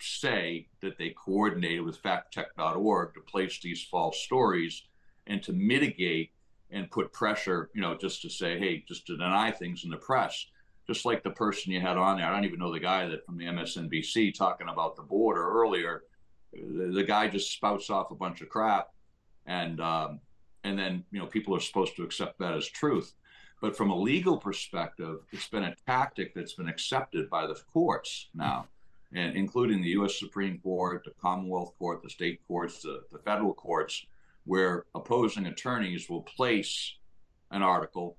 [0.00, 4.84] say that they coordinated with factcheck.org to place these false stories
[5.26, 6.32] and to mitigate
[6.70, 9.96] and put pressure, you know, just to say, hey, just to deny things in the
[9.96, 10.46] press.
[10.86, 13.24] Just like the person you had on there, I don't even know the guy that
[13.24, 16.02] from the MSNBC talking about the border earlier.
[16.52, 18.88] The, the guy just spouts off a bunch of crap,
[19.46, 20.18] and um,
[20.64, 23.14] and then you know people are supposed to accept that as truth.
[23.60, 28.28] But from a legal perspective, it's been a tactic that's been accepted by the courts
[28.34, 28.66] now
[29.14, 30.18] and including the U.S.
[30.18, 34.06] Supreme Court, the Commonwealth Court, the state courts, the, the federal courts,
[34.44, 36.94] where opposing attorneys will place
[37.50, 38.16] an article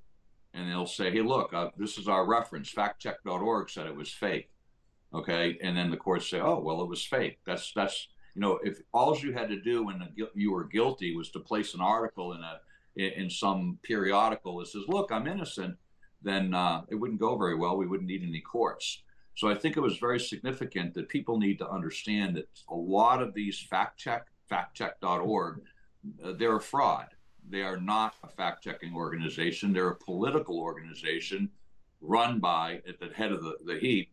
[0.53, 2.73] and they'll say, hey, look, uh, this is our reference.
[2.73, 4.49] Factcheck.org said it was fake.
[5.13, 5.57] Okay.
[5.61, 7.39] And then the courts say, oh, well, it was fake.
[7.45, 11.31] That's, that's, you know, if all you had to do when you were guilty was
[11.31, 15.77] to place an article in a, in some periodical that says, look, I'm innocent,
[16.21, 17.77] then uh, it wouldn't go very well.
[17.77, 19.03] We wouldn't need any courts.
[19.35, 23.21] So I think it was very significant that people need to understand that a lot
[23.21, 25.61] of these fact check, factcheck.org,
[26.23, 27.07] uh, they're a fraud.
[27.49, 29.73] They are not a fact checking organization.
[29.73, 31.49] They're a political organization
[32.01, 34.11] run by, at the head of the, the heap,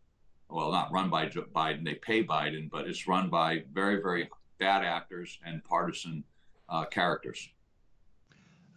[0.49, 4.29] well, not run by Joe Biden, they pay Biden, but it's run by very, very
[4.59, 6.23] bad actors and partisan
[6.69, 7.49] uh, characters.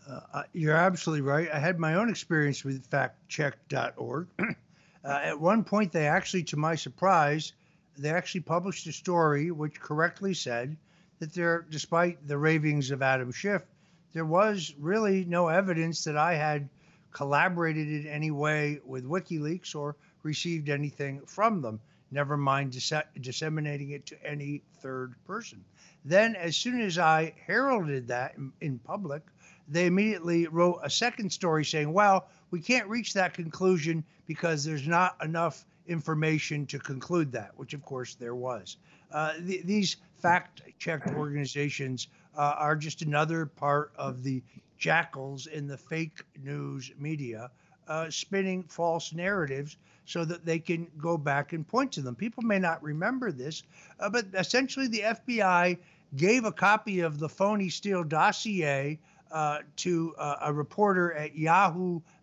[0.09, 1.49] Uh, you're absolutely right.
[1.53, 4.29] I had my own experience with factcheck.org.
[5.05, 7.53] Uh, at one point, they actually, to my surprise,
[7.99, 10.77] they actually published a story which correctly said
[11.19, 13.63] that there, despite the ravings of Adam Schiff,
[14.13, 16.69] there was really no evidence that I had
[17.13, 23.91] collaborated in any way with WikiLeaks or received anything from them, never mind dis- disseminating
[23.91, 25.65] it to any third person.
[26.05, 29.23] Then, as soon as I heralded that in, in public,
[29.69, 34.87] they immediately wrote a second story saying, well, we can't reach that conclusion because there's
[34.87, 38.77] not enough information to conclude that, which of course there was.
[39.11, 44.41] Uh, th- these fact checked organizations uh, are just another part of the
[44.79, 47.51] jackals in the fake news media
[47.89, 52.15] uh, spinning false narratives so that they can go back and point to them.
[52.15, 53.63] People may not remember this,
[53.99, 55.79] uh, but essentially the FBI
[56.17, 58.99] gave a copy of the phony Steele dossier
[59.33, 61.35] uh, to uh, a reporter at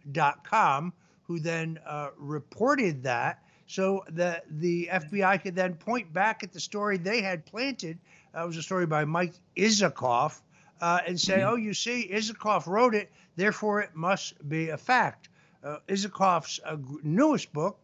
[0.05, 6.51] yahoo.com who then uh, reported that so that the FBI could then point back at
[6.51, 7.99] the story they had planted.
[8.33, 10.41] That was a story by Mike Isikoff
[10.81, 11.49] uh, and say, mm-hmm.
[11.49, 15.29] oh, you see, Isikoff wrote it, therefore it must be a fact.
[15.63, 17.79] Uh, Isikoff's uh, newest book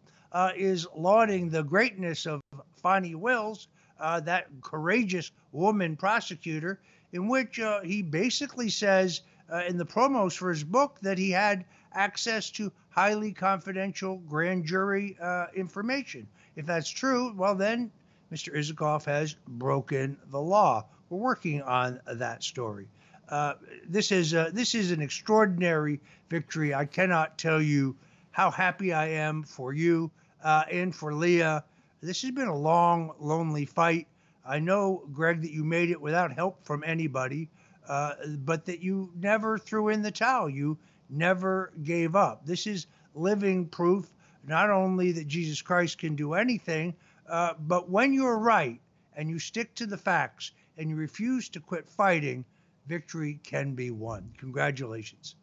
[0.56, 2.42] is lauding the greatness of
[2.82, 3.68] Fani Willis,
[4.00, 6.80] that courageous woman prosecutor
[7.16, 11.32] in which uh, he basically says uh, in the promos for his book that he
[11.32, 16.28] had access to highly confidential grand jury uh, information.
[16.56, 17.92] If that's true, well, then
[18.32, 18.56] Mr.
[18.56, 20.86] Isikoff has broken the law.
[21.10, 22.88] We're working on that story.
[23.30, 23.54] Uh,
[23.88, 26.74] this is a, this is an extraordinary victory.
[26.74, 27.96] I cannot tell you
[28.32, 30.12] how happy I am for you
[30.44, 31.64] uh, and for Leah.
[32.02, 34.08] This has been a long, lonely fight.
[34.46, 37.50] I know, Greg, that you made it without help from anybody,
[37.88, 40.50] uh, but that you never threw in the towel.
[40.50, 40.78] You
[41.10, 42.46] never gave up.
[42.46, 44.12] This is living proof
[44.48, 46.94] not only that Jesus Christ can do anything,
[47.28, 48.80] uh, but when you're right
[49.16, 52.46] and you stick to the facts and you refuse to quit fighting,
[52.88, 54.32] victory can be won.
[54.38, 55.36] Congratulations.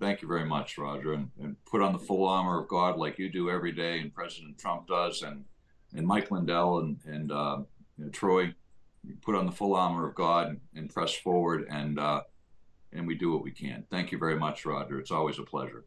[0.00, 1.12] Thank you very much, Roger.
[1.14, 4.14] And, and put on the full armor of God like you do every day, and
[4.14, 5.44] President Trump does, and
[5.94, 7.58] and Mike Lindell and and uh,
[8.12, 8.54] Troy.
[9.22, 12.22] Put on the full armor of God and, and press forward, and uh,
[12.92, 13.84] and we do what we can.
[13.90, 14.98] Thank you very much, Roger.
[14.98, 15.84] It's always a pleasure.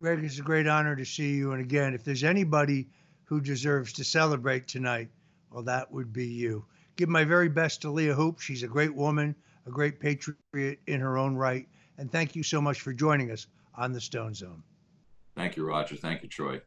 [0.00, 1.52] Greg, it's a great honor to see you.
[1.52, 2.88] And again, if there's anybody
[3.24, 5.08] who deserves to celebrate tonight,
[5.50, 6.64] well, that would be you.
[6.96, 8.42] Give my very best to Leah Hoopes.
[8.42, 9.34] She's a great woman,
[9.66, 11.68] a great patriot in her own right.
[11.98, 14.62] And thank you so much for joining us on the Stone Zone.
[15.36, 15.96] Thank you, Roger.
[15.96, 16.60] Thank you, Troy.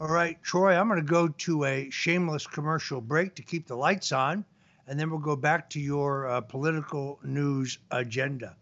[0.00, 3.76] All right, Troy, I'm going to go to a shameless commercial break to keep the
[3.76, 4.44] lights on,
[4.86, 8.56] and then we'll go back to your uh, political news agenda.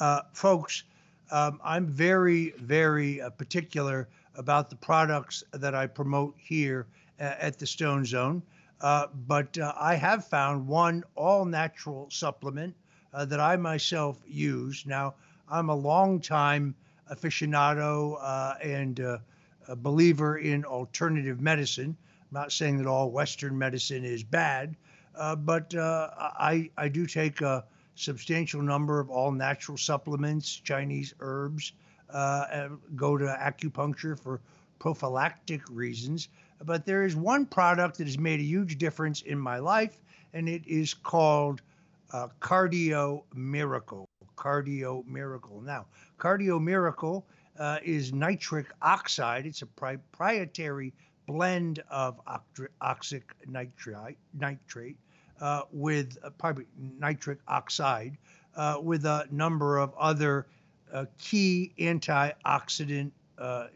[0.00, 0.84] Uh, folks,
[1.30, 6.86] um, I'm very, very uh, particular about the products that I promote here
[7.20, 8.42] uh, at the Stone Zone.
[8.80, 12.74] Uh, but uh, I have found one all natural supplement
[13.12, 14.86] that I myself use.
[14.86, 15.14] Now,
[15.48, 16.76] I'm a long-time
[17.10, 18.16] aficionado
[18.62, 21.96] and a believer in alternative medicine.
[22.30, 24.76] I'm not saying that all Western medicine is bad,
[25.36, 31.72] but I, I do take a substantial number of all natural supplements, Chinese herbs,
[32.10, 34.40] uh, go to acupuncture for
[34.78, 36.28] prophylactic reasons.
[36.64, 40.00] But there is one product that has made a huge difference in my life,
[40.32, 41.60] and it is called
[42.12, 44.08] uh, Cardio Miracle.
[44.36, 45.60] Cardio Miracle.
[45.60, 45.86] Now,
[46.18, 47.26] Cardio Miracle
[47.58, 49.46] uh, is nitric oxide.
[49.46, 50.94] It's a proprietary
[51.26, 52.20] blend of
[52.80, 54.96] oxic nitrite, nitrate
[55.40, 56.52] uh, with uh,
[56.98, 58.16] nitric oxide
[58.56, 60.46] uh, with a number of other
[60.92, 63.10] uh, key antioxidant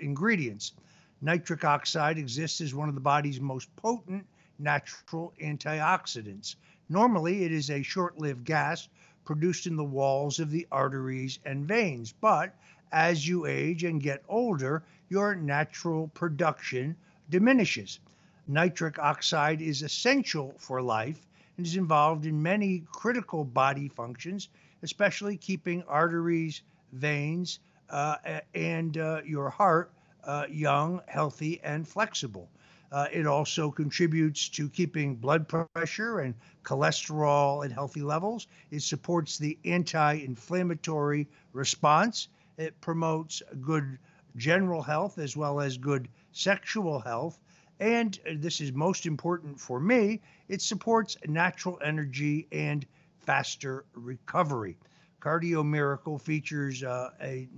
[0.01, 0.73] ingredients.
[1.21, 4.27] Nitric oxide exists as one of the body's most potent
[4.59, 6.57] natural antioxidants.
[6.89, 8.89] Normally, it is a short lived gas
[9.25, 12.57] produced in the walls of the arteries and veins, but
[12.91, 16.97] as you age and get older, your natural production
[17.31, 18.01] diminishes.
[18.49, 24.49] Nitric oxide is essential for life and is involved in many critical body functions,
[24.83, 26.63] especially keeping arteries,
[26.93, 27.61] veins,
[27.91, 28.17] uh,
[28.55, 29.93] and uh, your heart
[30.25, 32.49] uh, young, healthy, and flexible.
[32.93, 38.39] Uh, it also contributes to keeping blood pressure and cholesterol at healthy levels.
[38.61, 42.29] It supports the anti inflammatory response.
[42.57, 43.99] It promotes good
[44.37, 47.39] general health as well as good sexual health.
[47.83, 52.87] And this is most important for me, it supports natural energy and
[53.19, 54.77] faster recovery.
[55.21, 57.49] Cardio Miracle features uh, a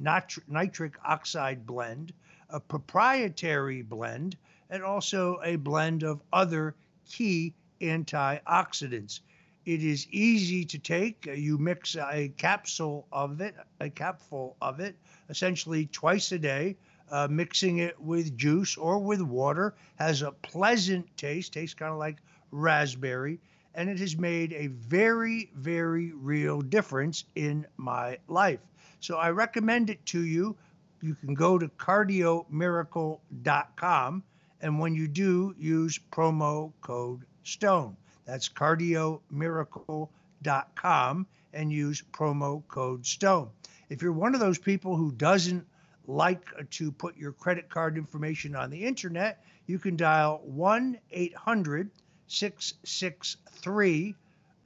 [0.49, 2.15] nitric oxide blend,
[2.49, 4.39] a proprietary blend,
[4.71, 6.75] and also a blend of other
[7.07, 9.21] key antioxidants.
[9.67, 11.27] It is easy to take.
[11.27, 14.97] You mix a capsule of it, a capful of it,
[15.29, 16.77] essentially twice a day
[17.15, 21.99] uh, mixing it with juice or with water has a pleasant taste, tastes kind of
[21.99, 22.17] like
[22.51, 23.39] raspberry,
[23.77, 28.59] and it has made a very, very real difference in my life.
[28.99, 30.57] So I recommend it to you.
[31.03, 34.23] You can go to cardiomiracle.com,
[34.61, 37.97] and when you do, use promo code STONE.
[38.25, 43.51] That's cardiomiracle.com and use promo code STONE.
[43.89, 45.65] If you're one of those people who doesn't
[46.07, 51.91] like to put your credit card information on the internet, you can dial 1 800
[52.27, 54.15] 663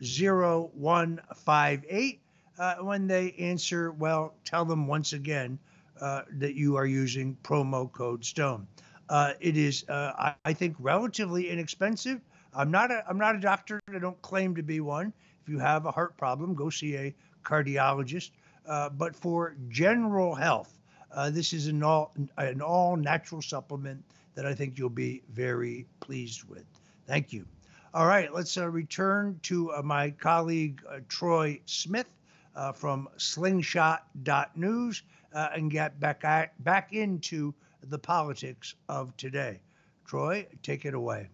[0.00, 2.20] 0158.
[2.58, 5.58] Uh, when they answer, well, tell them once again
[6.00, 8.66] uh, that you are using promo code STONE.
[9.08, 12.20] Uh, it is, uh, I, I, think, relatively inexpensive.
[12.54, 13.80] I'm not a, I'm not a doctor.
[13.94, 15.12] I don't claim to be one.
[15.42, 18.30] If you have a heart problem, go see a cardiologist.
[18.66, 20.77] Uh, but for general health,
[21.12, 24.02] uh, this is an all an all natural supplement
[24.34, 26.64] that I think you'll be very pleased with.
[27.06, 27.46] Thank you.
[27.94, 32.06] All right, let's uh, return to uh, my colleague uh, Troy Smith
[32.54, 35.02] uh, from Slingshot.news
[35.34, 36.22] uh, and get back
[36.60, 37.54] back into
[37.84, 39.60] the politics of today.
[40.04, 41.28] Troy, take it away.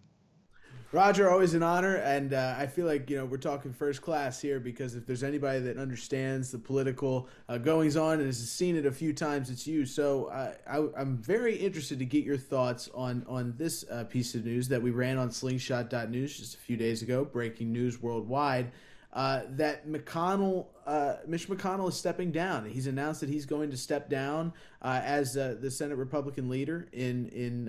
[0.95, 4.39] Roger, always an honor, and uh, I feel like you know we're talking first class
[4.39, 8.77] here because if there's anybody that understands the political uh, goings on and has seen
[8.77, 9.85] it a few times, it's you.
[9.85, 14.35] So uh, I, am very interested to get your thoughts on on this uh, piece
[14.35, 18.71] of news that we ran on Slingshot.news just a few days ago, breaking news worldwide.
[19.11, 22.69] Uh, that McConnell, uh, Mitch McConnell is stepping down.
[22.69, 27.65] He's announced that he's going to step down as the Senate Republican leader in in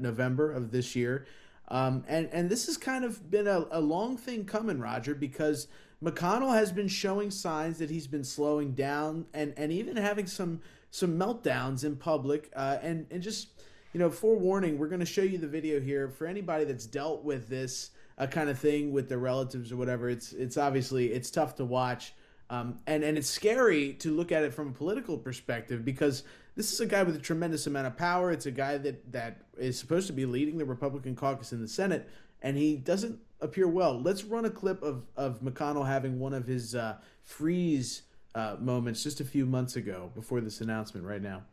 [0.00, 1.26] November of this year.
[1.70, 5.68] Um, and and this has kind of been a, a long thing coming, Roger, because
[6.02, 10.60] McConnell has been showing signs that he's been slowing down and and even having some
[10.90, 12.50] some meltdowns in public.
[12.56, 13.48] Uh, and and just
[13.92, 17.24] you know, forewarning, we're going to show you the video here for anybody that's dealt
[17.24, 20.08] with this uh, kind of thing with their relatives or whatever.
[20.08, 22.14] It's it's obviously it's tough to watch.
[22.50, 26.24] Um, and and it's scary to look at it from a political perspective because
[26.60, 28.30] this is a guy with a tremendous amount of power.
[28.30, 31.68] It's a guy that that is supposed to be leading the Republican caucus in the
[31.68, 32.06] Senate,
[32.42, 33.98] and he doesn't appear well.
[33.98, 38.02] Let's run a clip of of McConnell having one of his uh, freeze
[38.34, 41.06] uh, moments just a few months ago before this announcement.
[41.06, 41.44] Right now,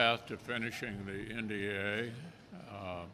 [0.00, 2.10] to finishing the NDAA
[2.68, 3.04] uh,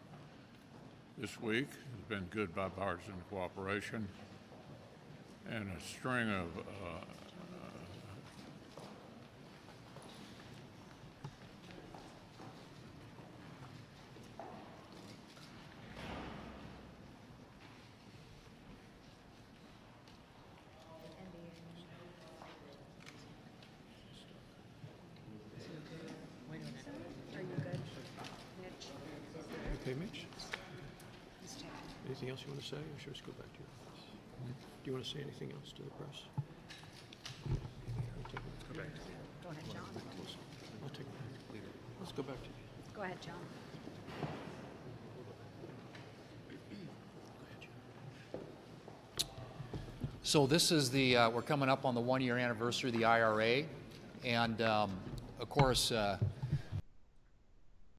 [1.19, 4.09] this week has been good bipartisan cooperation
[5.51, 7.05] and a string of uh,
[29.87, 30.25] Okay, Mitch?
[32.07, 34.03] Anything else you want to say, or should we just go back to your office?
[34.83, 36.23] Do you want to say anything else to the press?
[37.47, 38.91] Let's go back.
[39.45, 39.83] Go ahead, John.
[40.83, 41.63] I'll take it.
[42.01, 42.55] Let's go back to you.
[42.93, 43.35] Go ahead, John.
[50.25, 53.63] So this is the, uh, we're coming up on the one-year anniversary of the IRA.
[54.25, 54.91] And um,
[55.39, 56.19] of course, uh,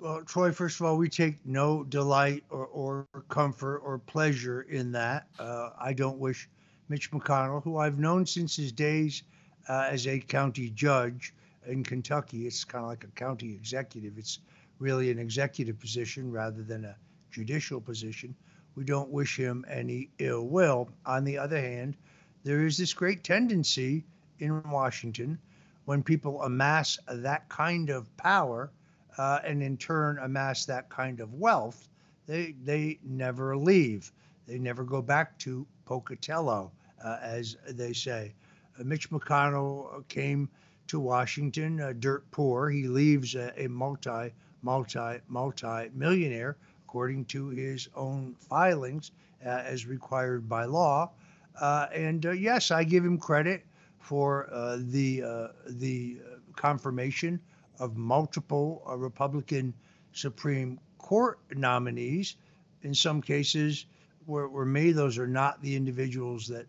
[0.06, 4.92] well, Troy, first of all, we take no delight or, or comfort or pleasure in
[4.92, 5.26] that.
[5.40, 6.48] Uh, I don't wish
[6.90, 9.24] Mitch McConnell, who I've known since his days
[9.68, 11.34] uh, as a county judge
[11.66, 14.20] in Kentucky, it's kind of like a county executive.
[14.20, 14.38] It's
[14.78, 16.96] really an executive position rather than a
[17.32, 18.36] judicial position.
[18.76, 20.88] We don't wish him any ill will.
[21.08, 21.98] On the other hand,
[22.44, 24.04] there is this great tendency
[24.38, 25.40] in Washington
[25.86, 28.70] when people amass that kind of power
[29.18, 31.90] uh, and in turn amass that kind of wealth,
[32.28, 34.12] they they never leave.
[34.48, 36.72] They never go back to Pocatello,
[37.04, 38.34] uh, as they say.
[38.80, 40.50] Uh, Mitch McConnell came
[40.88, 42.70] to Washington uh, dirt poor.
[42.70, 46.58] He leaves a, multi multi multi millionaire,
[46.88, 49.12] according to his own filings,
[49.46, 51.12] uh, as required by law.
[51.60, 53.66] Uh, and yes, I give him credit
[54.00, 54.48] for
[54.78, 55.24] the
[55.68, 56.18] the
[56.56, 57.40] confirmation
[57.80, 59.74] of multiple uh, Republican
[60.14, 62.36] Supreme Court nominees.
[62.82, 63.86] In some cases,
[64.28, 66.66] were, were me, those are not the individuals that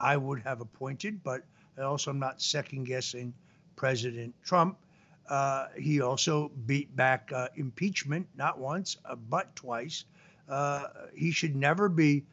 [0.00, 1.42] I would have appointed, but
[1.78, 3.34] I also am not second guessing
[3.76, 4.78] President Trump.
[5.28, 10.04] Uh, he also beat back uh, impeachment, not once, uh, but twice.
[10.48, 12.24] Uh, he should never be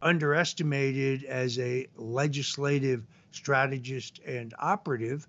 [0.00, 5.26] underestimated as a legislative strategist and operative.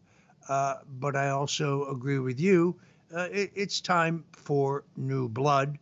[0.47, 2.75] Uh, but I also agree with you.
[3.13, 5.77] Uh, it, it's time for new blood.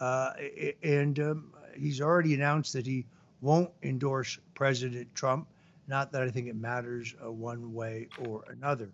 [0.00, 0.32] Uh,
[0.82, 3.06] and um, he's already announced that he
[3.40, 5.48] won't endorse President Trump.
[5.86, 8.90] Not that I think it matters uh, one way or another.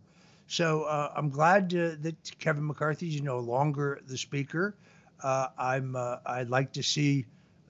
[0.46, 4.74] So uh, I'm glad that Kevin McCarthy is no longer the speaker.
[5.22, 5.96] I'm
[6.26, 7.24] I'd like to see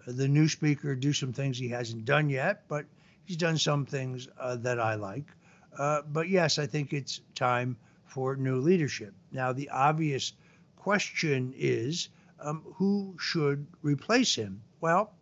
[0.07, 2.85] the new speaker do some things he hasn't done yet, but
[3.25, 5.27] he's done some things that I like.
[5.79, 9.13] Uh, but yes, I think it's time for new leadership.
[9.33, 10.35] Now, the obvious
[10.77, 12.09] question is
[12.41, 14.61] um, who should replace him?
[14.81, 15.13] Well,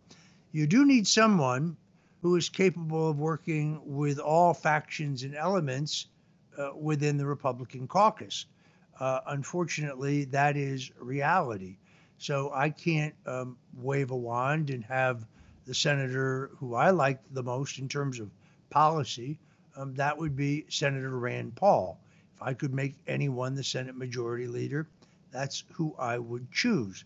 [0.52, 1.76] you do need someone
[2.20, 6.06] who is capable of working with all factions and elements
[6.58, 8.46] uh, within the Republican caucus.
[9.00, 11.76] Uh, unfortunately, that is reality.
[12.18, 15.26] So I can't um, wave a wand and have
[15.66, 18.30] the senator who I like the most in terms of
[18.70, 19.38] policy
[19.76, 21.98] um, that would be Senator Rand Paul.
[22.36, 24.86] If I could make anyone the Senate Majority Leader,
[25.30, 27.04] that's who I would choose.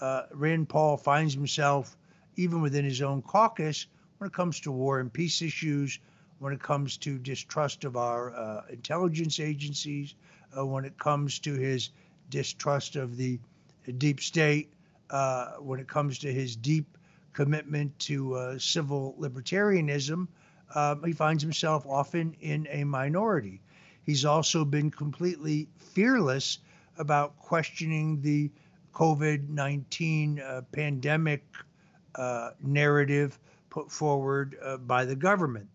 [0.00, 1.96] Uh, Rand Paul finds himself,
[2.36, 3.86] even within his own caucus,
[4.18, 5.98] when it comes to war and peace issues,
[6.38, 10.14] when it comes to distrust of our uh, intelligence agencies,
[10.56, 11.90] uh, when it comes to his
[12.30, 13.38] distrust of the
[13.98, 14.72] deep state,
[15.10, 16.98] uh, when it comes to his deep
[17.32, 20.28] commitment to uh, civil libertarianism,
[20.74, 23.60] um, he finds himself often in a minority.
[24.04, 26.58] He's also been completely fearless
[26.98, 28.50] about questioning the
[28.92, 31.44] COVID 19 uh, pandemic
[32.14, 33.38] uh, narrative
[33.70, 35.68] put forward uh, by the government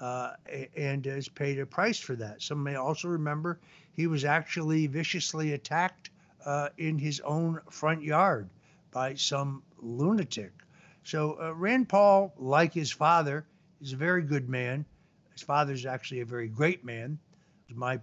[0.00, 0.32] uh,
[0.76, 2.42] and has paid a price for that.
[2.42, 3.60] Some may also remember
[3.92, 6.10] he was actually viciously attacked
[6.44, 8.48] uh, in his own front yard
[8.90, 10.52] by some lunatic.
[11.04, 13.46] So Rand Paul, like his father,
[13.84, 14.84] is a very good man.
[15.32, 17.18] His father's actually a very great man.
[17.68, 18.00] It was my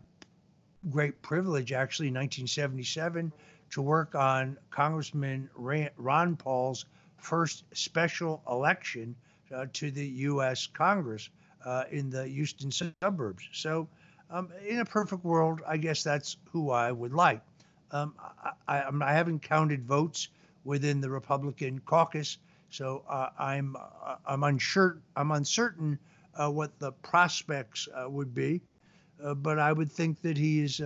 [0.89, 3.31] great privilege, actually, in 1977,
[3.71, 6.85] to work on Congressman Ron Paul's
[7.17, 9.15] first special election
[9.53, 10.67] uh, to the U.S.
[10.67, 11.29] Congress
[11.65, 13.43] uh, in the Houston suburbs.
[13.53, 13.87] So,
[14.29, 17.41] um, in a perfect world, I guess that's who I would like.
[17.91, 18.15] Um,
[18.67, 20.29] I, I, I, haven't counted votes
[20.63, 22.37] within the Republican caucus,
[22.71, 25.99] so uh, I'm uh, I'm unsure I'm uncertain
[26.33, 28.61] uh, what the prospects uh, would be,
[29.35, 30.81] but I would think that he is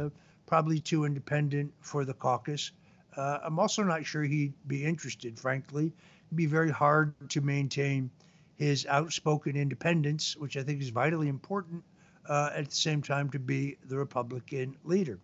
[0.47, 2.71] probably too independent for the caucus.
[3.15, 5.93] I'm also not sure he'd be interested, frankly.
[6.27, 8.09] It'd be very hard to maintain
[8.55, 11.83] his outspoken independence, which I think is vitally important
[12.27, 15.19] uh, at the same time to be the Republican leader.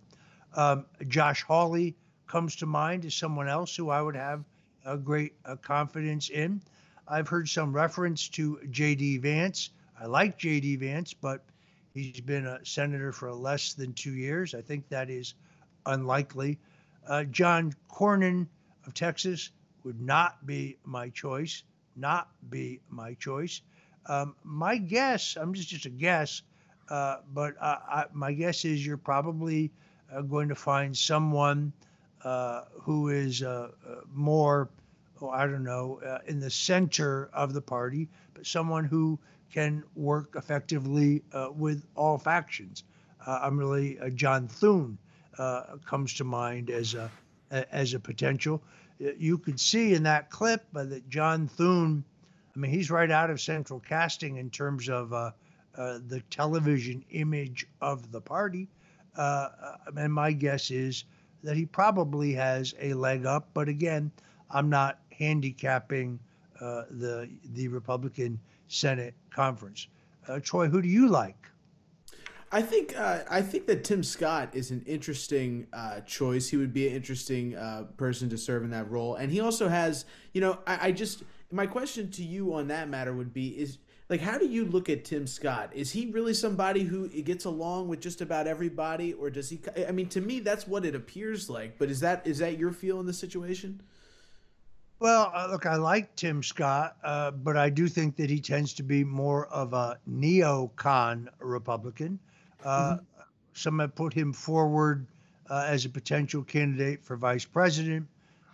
[0.54, 1.96] Um, Josh Hawley
[2.28, 4.44] comes to mind as someone else who I would have
[4.86, 6.62] a great uh, confidence in.
[7.08, 9.18] I've heard some reference to J.D.
[9.20, 9.70] Vance.
[10.00, 10.78] I like J.D.
[10.78, 11.44] Vance, but
[11.94, 14.54] he's been a senator for less than two years.
[14.56, 15.34] I think that is
[15.86, 16.58] unlikely.
[17.08, 18.48] Uh, John Cornyn
[18.86, 19.52] of Texas
[19.84, 21.64] would not be my choice
[21.96, 23.62] not be my choice.
[24.08, 26.42] Um, my guess, I'm just just a guess,
[26.90, 29.72] uh, but I, my guess is you're probably
[30.14, 31.72] uh, going to find someone
[32.82, 34.70] who is uh, uh, more,
[35.22, 39.20] oh, I don't know, in the center of the party, but someone who
[39.52, 41.24] can work effectively
[41.56, 42.84] with all factions.
[43.26, 44.98] I'm really John Thune
[45.86, 47.12] comes to mind as a
[47.52, 48.64] as a potential
[49.18, 52.04] you could see in that clip uh, that John Thune,
[52.56, 55.32] I mean, he's right out of central casting in terms of uh,
[55.76, 58.68] uh, the television image of the party.
[59.18, 61.04] Uh, uh, and my guess is
[61.44, 63.50] that he probably has a leg up.
[63.54, 64.12] But again,
[64.50, 66.20] I'm not handicapping
[66.60, 69.88] uh, the the Republican Senate conference.
[70.44, 71.42] Troy, who do you like?
[72.52, 76.50] I think uh, I think that Tim Scott is an interesting uh, choice.
[76.50, 79.70] He would be an interesting uh, person to serve in that role, and he also
[79.70, 83.50] has, you know, I, I, just my question to you on that matter would be
[83.50, 83.78] is
[84.12, 85.72] like, how do you look at Tim Scott?
[85.74, 89.60] Is he really somebody who gets along with just about everybody, or does he?
[89.88, 91.80] I mean, to me, that's what it appears like.
[91.80, 93.82] But is that is that your feel in the situation?
[95.00, 98.74] Well, uh, look, I like Tim Scott, uh, but I do think that he tends
[98.74, 102.20] to be more of a neocon Republican.
[102.64, 103.04] Uh, mm-hmm.
[103.54, 105.08] Some have put him forward
[105.50, 108.08] uh, as a potential candidate for vice president.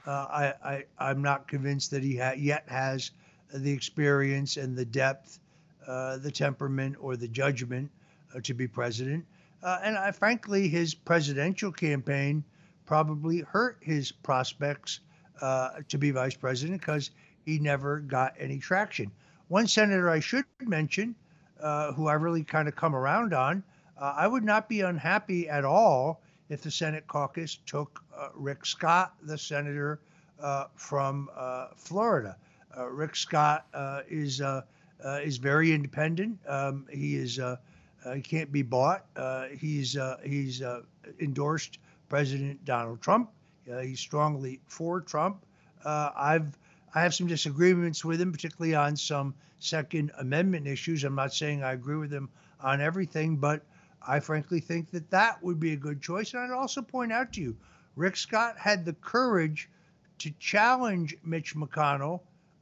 [0.05, 3.11] Uh, I, I, am not convinced that he ha- yet has
[3.53, 5.39] the experience and the depth,
[5.87, 7.89] the temperament, or the judgment
[8.35, 9.25] uh, to be president.
[9.63, 12.43] Uh, and I, frankly, his presidential campaign
[12.85, 14.99] probably hurt his prospects
[15.39, 17.11] to be vice president because
[17.45, 19.11] he never got any traction.
[19.47, 21.15] One senator I should mention,
[21.95, 23.63] who I really kind of come around on,
[23.99, 28.65] uh, I would not be unhappy at all if the Senate caucus took uh, Rick
[28.65, 29.99] Scott, the senator
[30.39, 32.37] uh, from uh, Florida.
[32.77, 33.65] Uh, Rick Scott
[35.03, 36.39] uh, is very independent.
[36.47, 37.57] Um, he is uh,
[38.05, 39.05] uh, he can't be bought.
[39.15, 40.61] Uh, he's he's
[41.19, 41.79] endorsed
[42.09, 43.29] President Donald Trump.
[43.65, 45.45] he's strongly for Trump.
[45.85, 46.57] I've
[46.95, 51.03] I have some disagreements with him, particularly on some Second Amendment issues.
[51.03, 52.29] I'm not saying I agree with him
[52.59, 53.61] on everything, but
[54.01, 56.33] I frankly think that that would be a good choice.
[56.33, 57.57] And I'd also point out to you,
[57.95, 59.69] Rick Scott had the courage
[60.19, 62.21] to challenge Mitch McConnell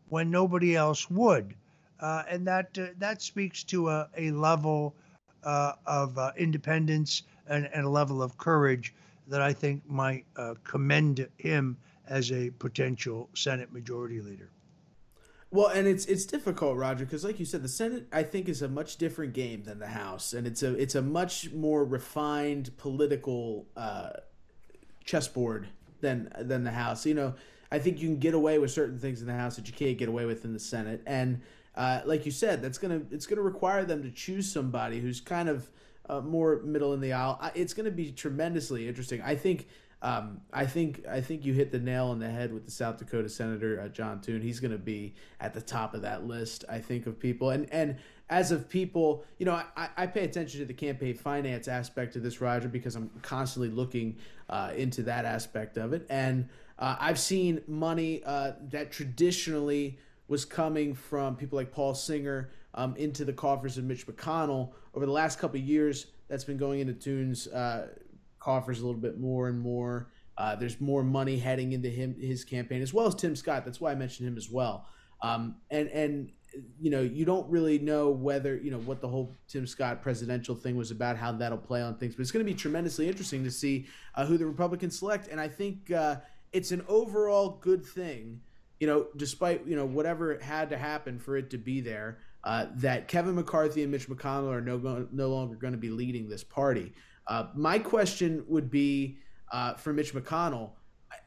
[0.10, 1.56] when nobody else would.
[2.00, 4.96] Uh, and that uh, that speaks to a, a level
[5.44, 8.94] uh, of uh, independence and, and, a level of courage
[9.28, 11.78] that I think might uh, commend him
[12.08, 14.50] as a potential Senate Majority Leader.
[15.52, 18.62] Well, and it's it's difficult, Roger, because like you said, the Senate I think is
[18.62, 22.76] a much different game than the House, and it's a it's a much more refined
[22.78, 24.10] political uh,
[25.06, 25.70] chessboard
[26.02, 27.06] than than the House.
[27.06, 27.36] You know,
[27.72, 29.98] I think you can get away with certain things in the House that you can't
[29.98, 31.42] get away with in the Senate, and
[31.76, 35.50] uh, like you said, that's gonna it's gonna require them to choose somebody who's kind
[35.50, 35.70] of
[36.08, 37.40] uh, more middle in the aisle.
[37.56, 39.22] It's gonna be tremendously interesting.
[39.22, 39.68] I think
[40.02, 42.98] um, I think I think you hit the nail on the head with the South
[42.98, 44.42] Dakota Senator uh, John Thune.
[44.42, 47.50] He's going to be at the top of that list, I think, of people.
[47.50, 47.98] And and
[48.30, 52.22] as of people, you know, I, I pay attention to the campaign finance aspect of
[52.22, 54.18] this, Roger, because I'm constantly looking
[54.48, 56.06] uh, into that aspect of it.
[56.10, 59.98] And uh, I've seen money uh, that traditionally
[60.28, 65.06] was coming from people like Paul Singer um, into the coffers of Mitch McConnell over
[65.06, 66.08] the last couple of years.
[66.28, 67.90] That's been going into Thune's uh,
[68.40, 70.10] coffers a little bit more and more.
[70.38, 73.64] Uh, there's more money heading into him his campaign as well as Tim Scott.
[73.64, 74.88] That's why I mentioned him as well.
[75.22, 76.32] Um, and and
[76.80, 80.56] you know you don't really know whether you know what the whole Tim Scott presidential
[80.56, 82.16] thing was about, how that'll play on things.
[82.16, 85.30] But it's going to be tremendously interesting to see uh, who the Republicans select.
[85.30, 86.18] And I think uh,
[86.52, 88.42] it's an overall good thing.
[88.80, 92.68] You know, despite you know whatever had to happen for it to be there, uh,
[92.76, 96.44] that Kevin McCarthy and Mitch McConnell are no no longer going to be leading this
[96.44, 96.94] party.
[97.28, 99.18] Uh, my question would be
[99.52, 100.72] uh, for Mitch McConnell.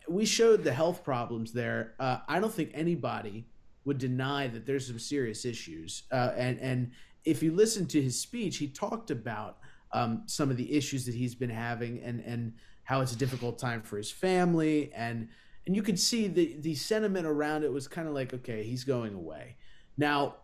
[0.08, 1.94] We showed the health problems there.
[1.98, 3.46] Uh, I don't think anybody
[3.84, 6.04] would deny that there's some serious issues.
[6.12, 6.92] Uh, and and
[7.24, 9.58] if you listen to his speech, he talked about
[9.92, 12.52] um, some of the issues that he's been having and and
[12.84, 15.28] how it's a difficult time for his family and
[15.68, 18.82] and you could see the the sentiment around it was kind of like okay he's
[18.82, 19.54] going away
[19.96, 20.34] now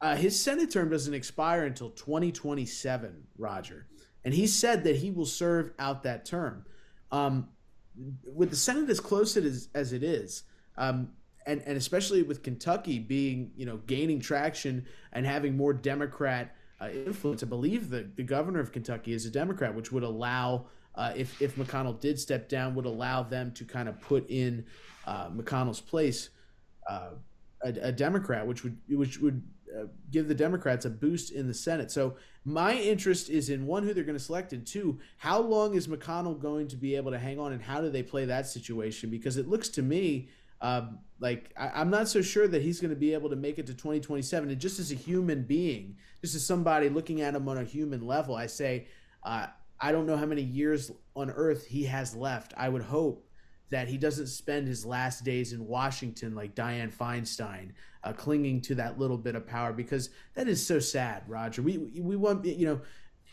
[0.00, 3.86] uh, his senate term doesn't expire until 2027 roger
[4.24, 6.64] and he said that he will serve out that term.
[7.10, 7.48] Um,
[8.24, 10.44] with the Senate as close as, as it is,
[10.78, 11.10] um,
[11.44, 16.88] and and especially with Kentucky being you know gaining traction and having more Democrat uh,
[16.88, 20.66] influence, I believe the the governor of Kentucky is a Democrat, which would allow.
[20.94, 24.64] Uh, if if McConnell did step down, would allow them to kind of put in
[25.06, 26.30] uh, McConnell's place
[26.88, 27.10] uh,
[27.62, 29.42] a, a Democrat, which would which would
[29.74, 31.90] uh, give the Democrats a boost in the Senate.
[31.90, 35.74] So my interest is in one who they're going to select, and two, how long
[35.74, 38.46] is McConnell going to be able to hang on, and how do they play that
[38.46, 39.10] situation?
[39.10, 40.28] Because it looks to me
[40.62, 43.58] um, like I, am not so sure that he's going to be able to make
[43.58, 44.48] it to 2027.
[44.48, 48.06] And just as a human being, just as somebody looking at him on a human
[48.06, 48.86] level, I say
[49.24, 49.48] uh,
[49.82, 52.54] I don't know how many years on Earth he has left.
[52.56, 53.26] I would hope
[53.70, 57.70] that he doesn't spend his last days in Washington like Dianne Feinstein,
[58.04, 61.62] uh, clinging to that little bit of power because that is so sad, Roger.
[61.62, 62.80] We we want you know,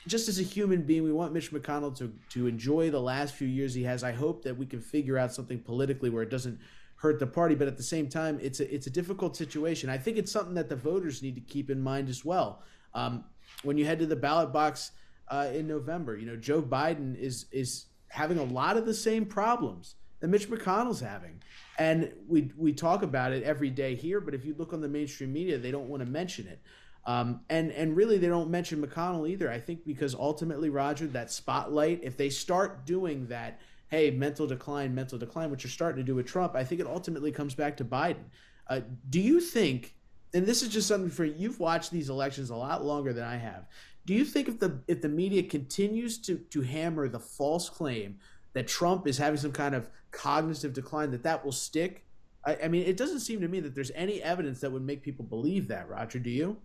[0.08, 3.48] just as a human being, we want Mitch McConnell to to enjoy the last few
[3.48, 4.04] years he has.
[4.04, 6.60] I hope that we can figure out something politically where it doesn't
[6.96, 9.88] hurt the party, but at the same time, it's a it's a difficult situation.
[9.90, 12.64] I think it's something that the voters need to keep in mind as well.
[12.96, 13.26] Um,
[13.62, 14.92] when you head to the ballot box
[15.30, 19.26] uh, in November, you know Joe Biden is is having a lot of the same
[19.26, 21.42] problems that Mitch McConnell's having.
[21.78, 24.90] And we we talk about it every day here, but if you look on the
[24.90, 26.60] mainstream media, they don't want to mention it.
[27.06, 29.50] Um, and and really, they don't mention McConnell either.
[29.50, 34.94] I think because ultimately, Roger, that spotlight, if they start doing that, hey, mental decline,
[34.94, 37.78] mental decline, which you're starting to do with Trump, I think it ultimately comes back
[37.78, 38.26] to Biden.
[38.68, 39.96] Uh, do you think?
[40.34, 43.38] And this is just something for you've watched these elections a lot longer than I
[43.38, 43.66] have.
[44.06, 48.20] Do you think if the if the media continues to to hammer the false claim
[48.54, 52.06] that Trump is having some kind of cognitive decline, that that will stick.
[52.46, 55.02] I, I, mean, it doesn't seem to me that there's any evidence that would make
[55.04, 55.90] people believe that.
[55.90, 56.58] Roger, do you?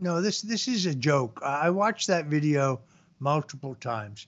[0.00, 1.40] No, this this is a joke.
[1.44, 2.80] I watched that video
[3.20, 4.26] multiple times.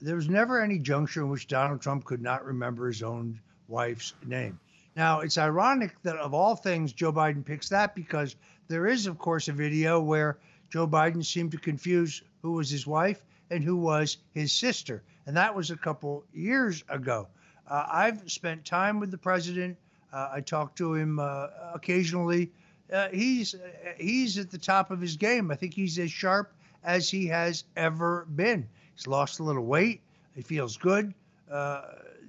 [0.00, 4.14] There was never any juncture in which Donald Trump could not remember his own wife's
[4.24, 4.60] name.
[4.94, 8.36] Now, it's ironic that of all things, Joe Biden picks that because
[8.68, 10.38] there is, of course, a video where
[10.70, 15.02] Joe Biden seemed to confuse who was his wife and who was his sister.
[15.26, 17.28] And that was a couple years ago.
[17.68, 19.76] Uh, I've spent time with the president.
[20.12, 22.50] Uh, I talk to him uh, occasionally.
[22.92, 23.56] Uh, he's
[23.98, 25.50] he's at the top of his game.
[25.50, 26.52] I think he's as sharp
[26.84, 28.68] as he has ever been.
[28.94, 30.00] He's lost a little weight.
[30.34, 31.12] He feels good.
[31.50, 31.82] Uh,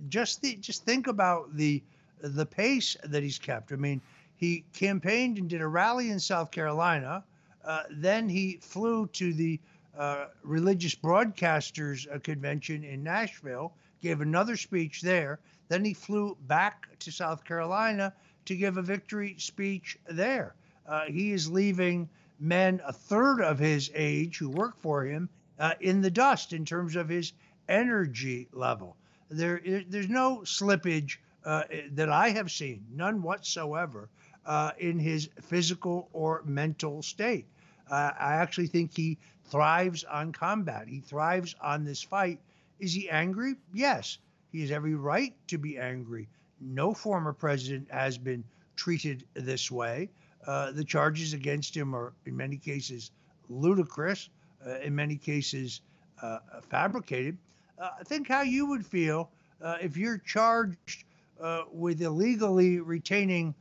[0.09, 1.83] just the, just think about the
[2.21, 3.71] the pace that he's kept.
[3.71, 4.01] I mean,
[4.35, 7.23] he campaigned and did a rally in South Carolina.
[7.67, 9.59] Uh, then he flew to the
[10.43, 15.39] religious broadcasters convention in Nashville gave another speech there.
[15.67, 18.13] Then he flew back to South Carolina
[18.45, 20.55] to give a victory speech there.
[20.87, 22.09] Uh, he is leaving
[22.39, 26.63] men a third of his age who work for him uh, in the dust in
[26.63, 27.33] terms of his
[27.67, 28.95] energy level.
[29.29, 34.09] There, there's no slippage uh, that I have seen, none whatsoever,
[34.45, 37.47] uh, in his physical or mental state.
[37.89, 40.87] Uh, I actually think he thrives on combat.
[40.87, 42.39] He thrives on this fight
[42.79, 43.55] is he angry?
[43.73, 44.19] Yes.
[44.51, 46.27] He has every right to be angry.
[46.61, 48.43] No former president has been
[48.75, 50.09] treated this way.
[50.45, 53.11] Uh, the charges against him are, in many cases,
[53.49, 54.29] ludicrous,
[54.65, 55.81] uh, in many cases,
[56.21, 57.37] uh, fabricated.
[57.77, 59.29] Uh, think how you would feel
[59.61, 61.03] uh, if you're charged
[61.41, 63.53] uh, with illegally retaining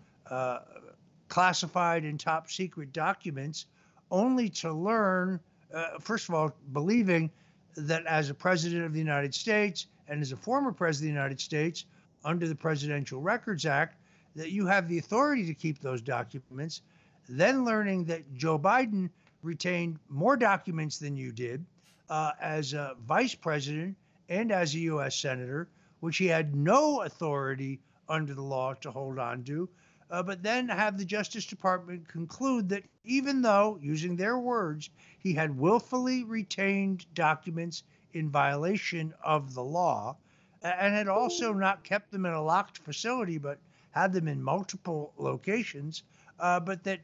[1.28, 3.66] classified and top secret documents,
[4.10, 5.40] only to learn,
[5.72, 7.30] uh, first of all, believing
[7.76, 11.20] that as a president of the United States and as a former president of the
[11.20, 11.84] United States,
[12.24, 13.96] under the Presidential Records Act,
[14.34, 16.82] that you have the authority to keep those documents,
[17.28, 19.08] then learning that Joe Biden
[19.42, 21.64] retained more documents than you did
[22.10, 23.96] uh, as a vice president
[24.28, 25.16] and as a U.S.
[25.16, 25.68] senator,
[26.00, 29.68] which he had no authority under the law to hold on to,
[30.10, 35.32] uh, but then have the Justice Department conclude that even though, using their words, he
[35.32, 37.82] had willfully retained documents
[38.12, 40.16] in violation of the law
[40.62, 43.58] and had also not kept them in a locked facility but
[43.90, 46.02] had them in multiple locations,
[46.40, 47.00] uh, but that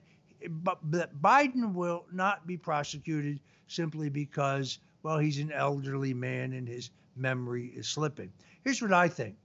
[0.48, 3.38] but that Biden will not be prosecuted
[3.68, 8.30] simply because, well, he's an elderly man and his memory is slipping.
[8.64, 9.36] Here's what I think.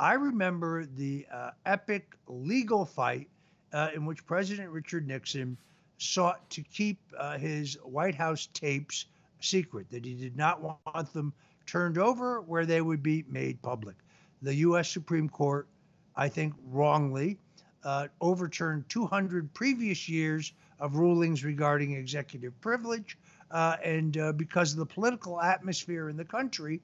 [0.00, 3.28] I remember the uh, epic legal fight
[3.74, 5.58] uh, in which President Richard Nixon
[5.98, 9.04] sought to keep uh, his White House tapes
[9.40, 11.34] secret, that he did not want them
[11.66, 13.94] turned over where they would be made public.
[14.40, 14.90] The U.S.
[14.90, 15.68] Supreme Court,
[16.16, 17.36] I think wrongly,
[17.84, 23.18] uh, overturned 200 previous years of rulings regarding executive privilege,
[23.50, 26.80] uh, and uh, because of the political atmosphere in the country,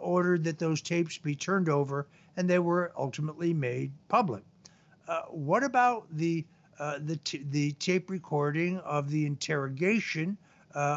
[0.00, 2.06] ordered that those tapes be turned over,
[2.36, 4.42] and they were ultimately made public.
[5.08, 6.44] Uh, what about the
[6.78, 10.36] uh, the t- the tape recording of the interrogation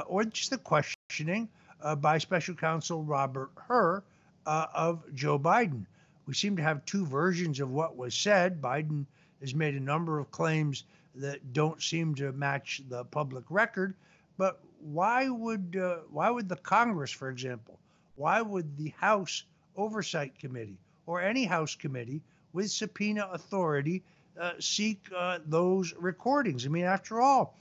[0.07, 1.49] or just the questioning
[1.97, 4.01] by Special Counsel Robert Hur
[4.45, 5.85] of Joe Biden?
[6.25, 8.61] We seem to have two versions of what was said.
[8.61, 9.05] Biden
[9.41, 13.95] has made a number of claims that don't seem to match the public record.
[14.37, 17.79] But why would uh, why would the Congress, for example,
[18.15, 19.43] why would the House
[19.77, 22.21] Oversight Committee or any House committee
[22.53, 24.03] with subpoena authority
[24.39, 26.65] uh, seek uh, those recordings?
[26.65, 27.55] I mean, after all,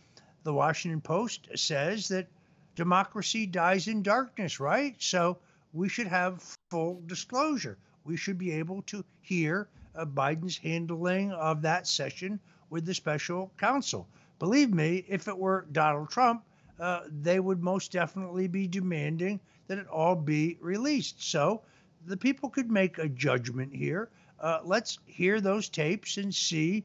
[0.44, 2.26] the Washington Post says that
[2.74, 4.94] democracy dies in darkness, right?
[4.98, 5.38] So
[5.72, 7.78] we should have full disclosure.
[8.04, 12.40] We should be able to hear uh, Biden's handling of that session
[12.70, 14.06] with the special counsel.
[14.38, 16.42] Believe me, if it were Donald Trump,
[16.80, 21.22] uh, they would most definitely be demanding that it all be released.
[21.22, 21.62] So
[22.06, 24.10] the people could make a judgment here.
[24.40, 26.84] Uh, let's hear those tapes and see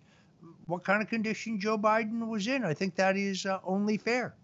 [0.67, 2.63] what kind of condition Joe Biden was in.
[2.63, 4.35] I think that is uh, only fair.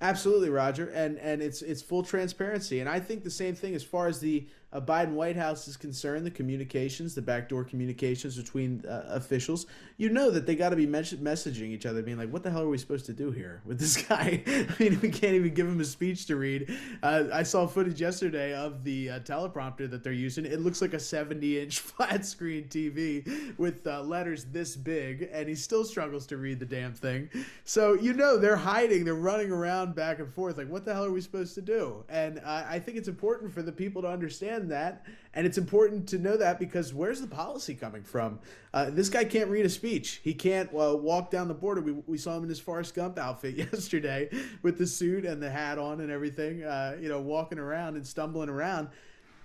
[0.00, 3.82] Absolutely, Roger, and and it's it's full transparency, and I think the same thing as
[3.82, 8.84] far as the uh, Biden White House is concerned, the communications, the backdoor communications between
[8.86, 9.66] uh, officials,
[9.96, 12.50] you know that they got to be mes- messaging each other, being like, "What the
[12.50, 15.54] hell are we supposed to do here with this guy?" I mean, we can't even
[15.54, 16.76] give him a speech to read.
[17.02, 20.44] Uh, I saw footage yesterday of the uh, teleprompter that they're using.
[20.44, 25.54] It looks like a 70-inch flat screen TV with uh, letters this big, and he
[25.54, 27.30] still struggles to read the damn thing.
[27.64, 31.04] So you know they're hiding, they're running around back and forth, like, "What the hell
[31.04, 34.63] are we supposed to do?" And I think it's important for the people to understand
[34.68, 35.04] that.
[35.34, 38.38] And it's important to know that because where's the policy coming from?
[38.72, 40.20] Uh, this guy can't read a speech.
[40.22, 41.80] He can't uh, walk down the border.
[41.80, 44.28] We, we saw him in his Forrest Gump outfit yesterday
[44.62, 48.06] with the suit and the hat on and everything, uh, you know, walking around and
[48.06, 48.88] stumbling around.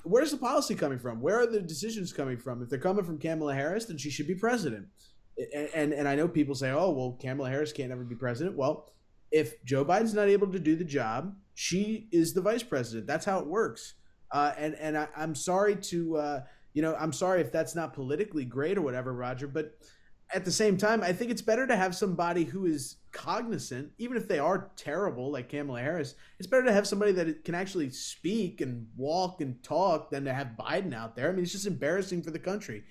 [0.04, 1.22] Where's the policy coming from?
[1.22, 2.62] Where are the decisions coming from?
[2.62, 4.88] If they're coming from Kamala Harris, then she should be president.
[5.54, 8.56] And, and, and I know people say, oh, well, Kamala Harris can't ever be president.
[8.56, 8.92] Well,
[9.32, 13.08] if Joe Biden's not able to do the job, she is the vice president.
[13.08, 13.96] That's how it works.
[14.32, 16.42] Uh, and and I, am sorry to uh,
[16.74, 19.48] you know I'm sorry if that's not politically great or whatever, Roger.
[19.48, 19.74] But
[20.34, 24.16] at the same time, I think it's better to have somebody who is cognizant, even
[24.16, 26.16] if they are terrible, like Kamala Harris.
[26.38, 30.34] It's better to have somebody that can actually speak and walk and talk than to
[30.34, 31.30] have Biden out there.
[31.30, 32.84] I mean, it's just embarrassing for the country.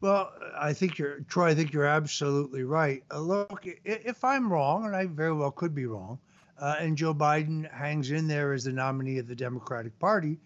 [0.00, 1.48] Well, I think you're Troy.
[1.48, 3.02] I think you're absolutely right.
[3.10, 6.18] Uh, look, if I'm wrong, and I very well could be wrong,
[6.60, 10.38] uh, and Joe Biden hangs in there as the nominee of the Democratic Party,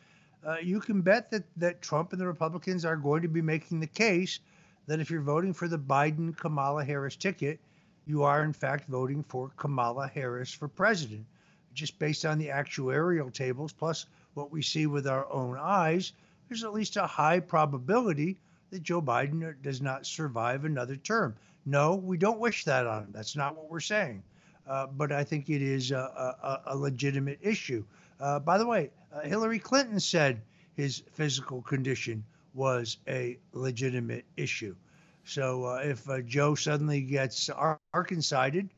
[0.46, 3.80] uh, you can bet that, that Trump and the Republicans are going to be making
[3.80, 4.40] the case
[4.86, 7.60] that if you're voting for the Biden Kamala Harris ticket,
[8.06, 11.24] you are in fact voting for Kamala Harris for president.
[11.72, 16.12] Just based on the actuarial tables, plus what we see with our own eyes,
[16.48, 18.38] there's at least a high probability
[18.70, 21.36] that Joe Biden does not survive another term.
[21.64, 23.10] No, we don't wish that on him.
[23.12, 24.22] That's not what we're saying.
[24.66, 27.84] Uh, but I think it is a, a, a legitimate issue.
[28.20, 30.40] Uh, by the way, uh, Hillary Clinton said
[30.74, 34.76] his physical condition was a legitimate issue.
[35.24, 37.50] So uh, if uh, Joe suddenly gets
[37.94, 38.68] Arkansided,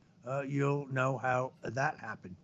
[0.46, 2.36] you'll know how that happened.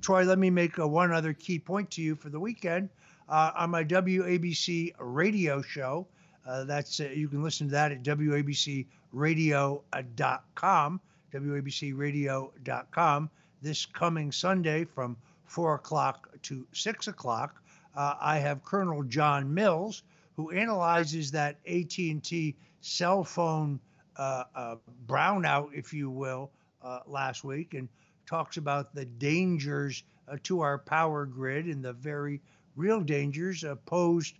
[0.00, 2.90] Troy, let me make one other key point to you for the weekend.
[3.28, 6.06] on my WABC radio show.
[6.46, 11.00] That's you can listen to that at wabcradio.com,
[11.32, 13.30] wabcradio.com.
[13.62, 17.62] This coming Sunday from four o'clock to six o'clock,
[17.96, 20.02] uh, I have Colonel John Mills,
[20.36, 23.80] who analyzes that AT&T cell phone
[24.16, 24.76] uh, uh,
[25.06, 26.50] brownout, if you will,
[26.82, 27.88] uh, last week, and
[28.26, 32.40] talks about the dangers uh, to our power grid and the very
[32.76, 34.34] real dangers posed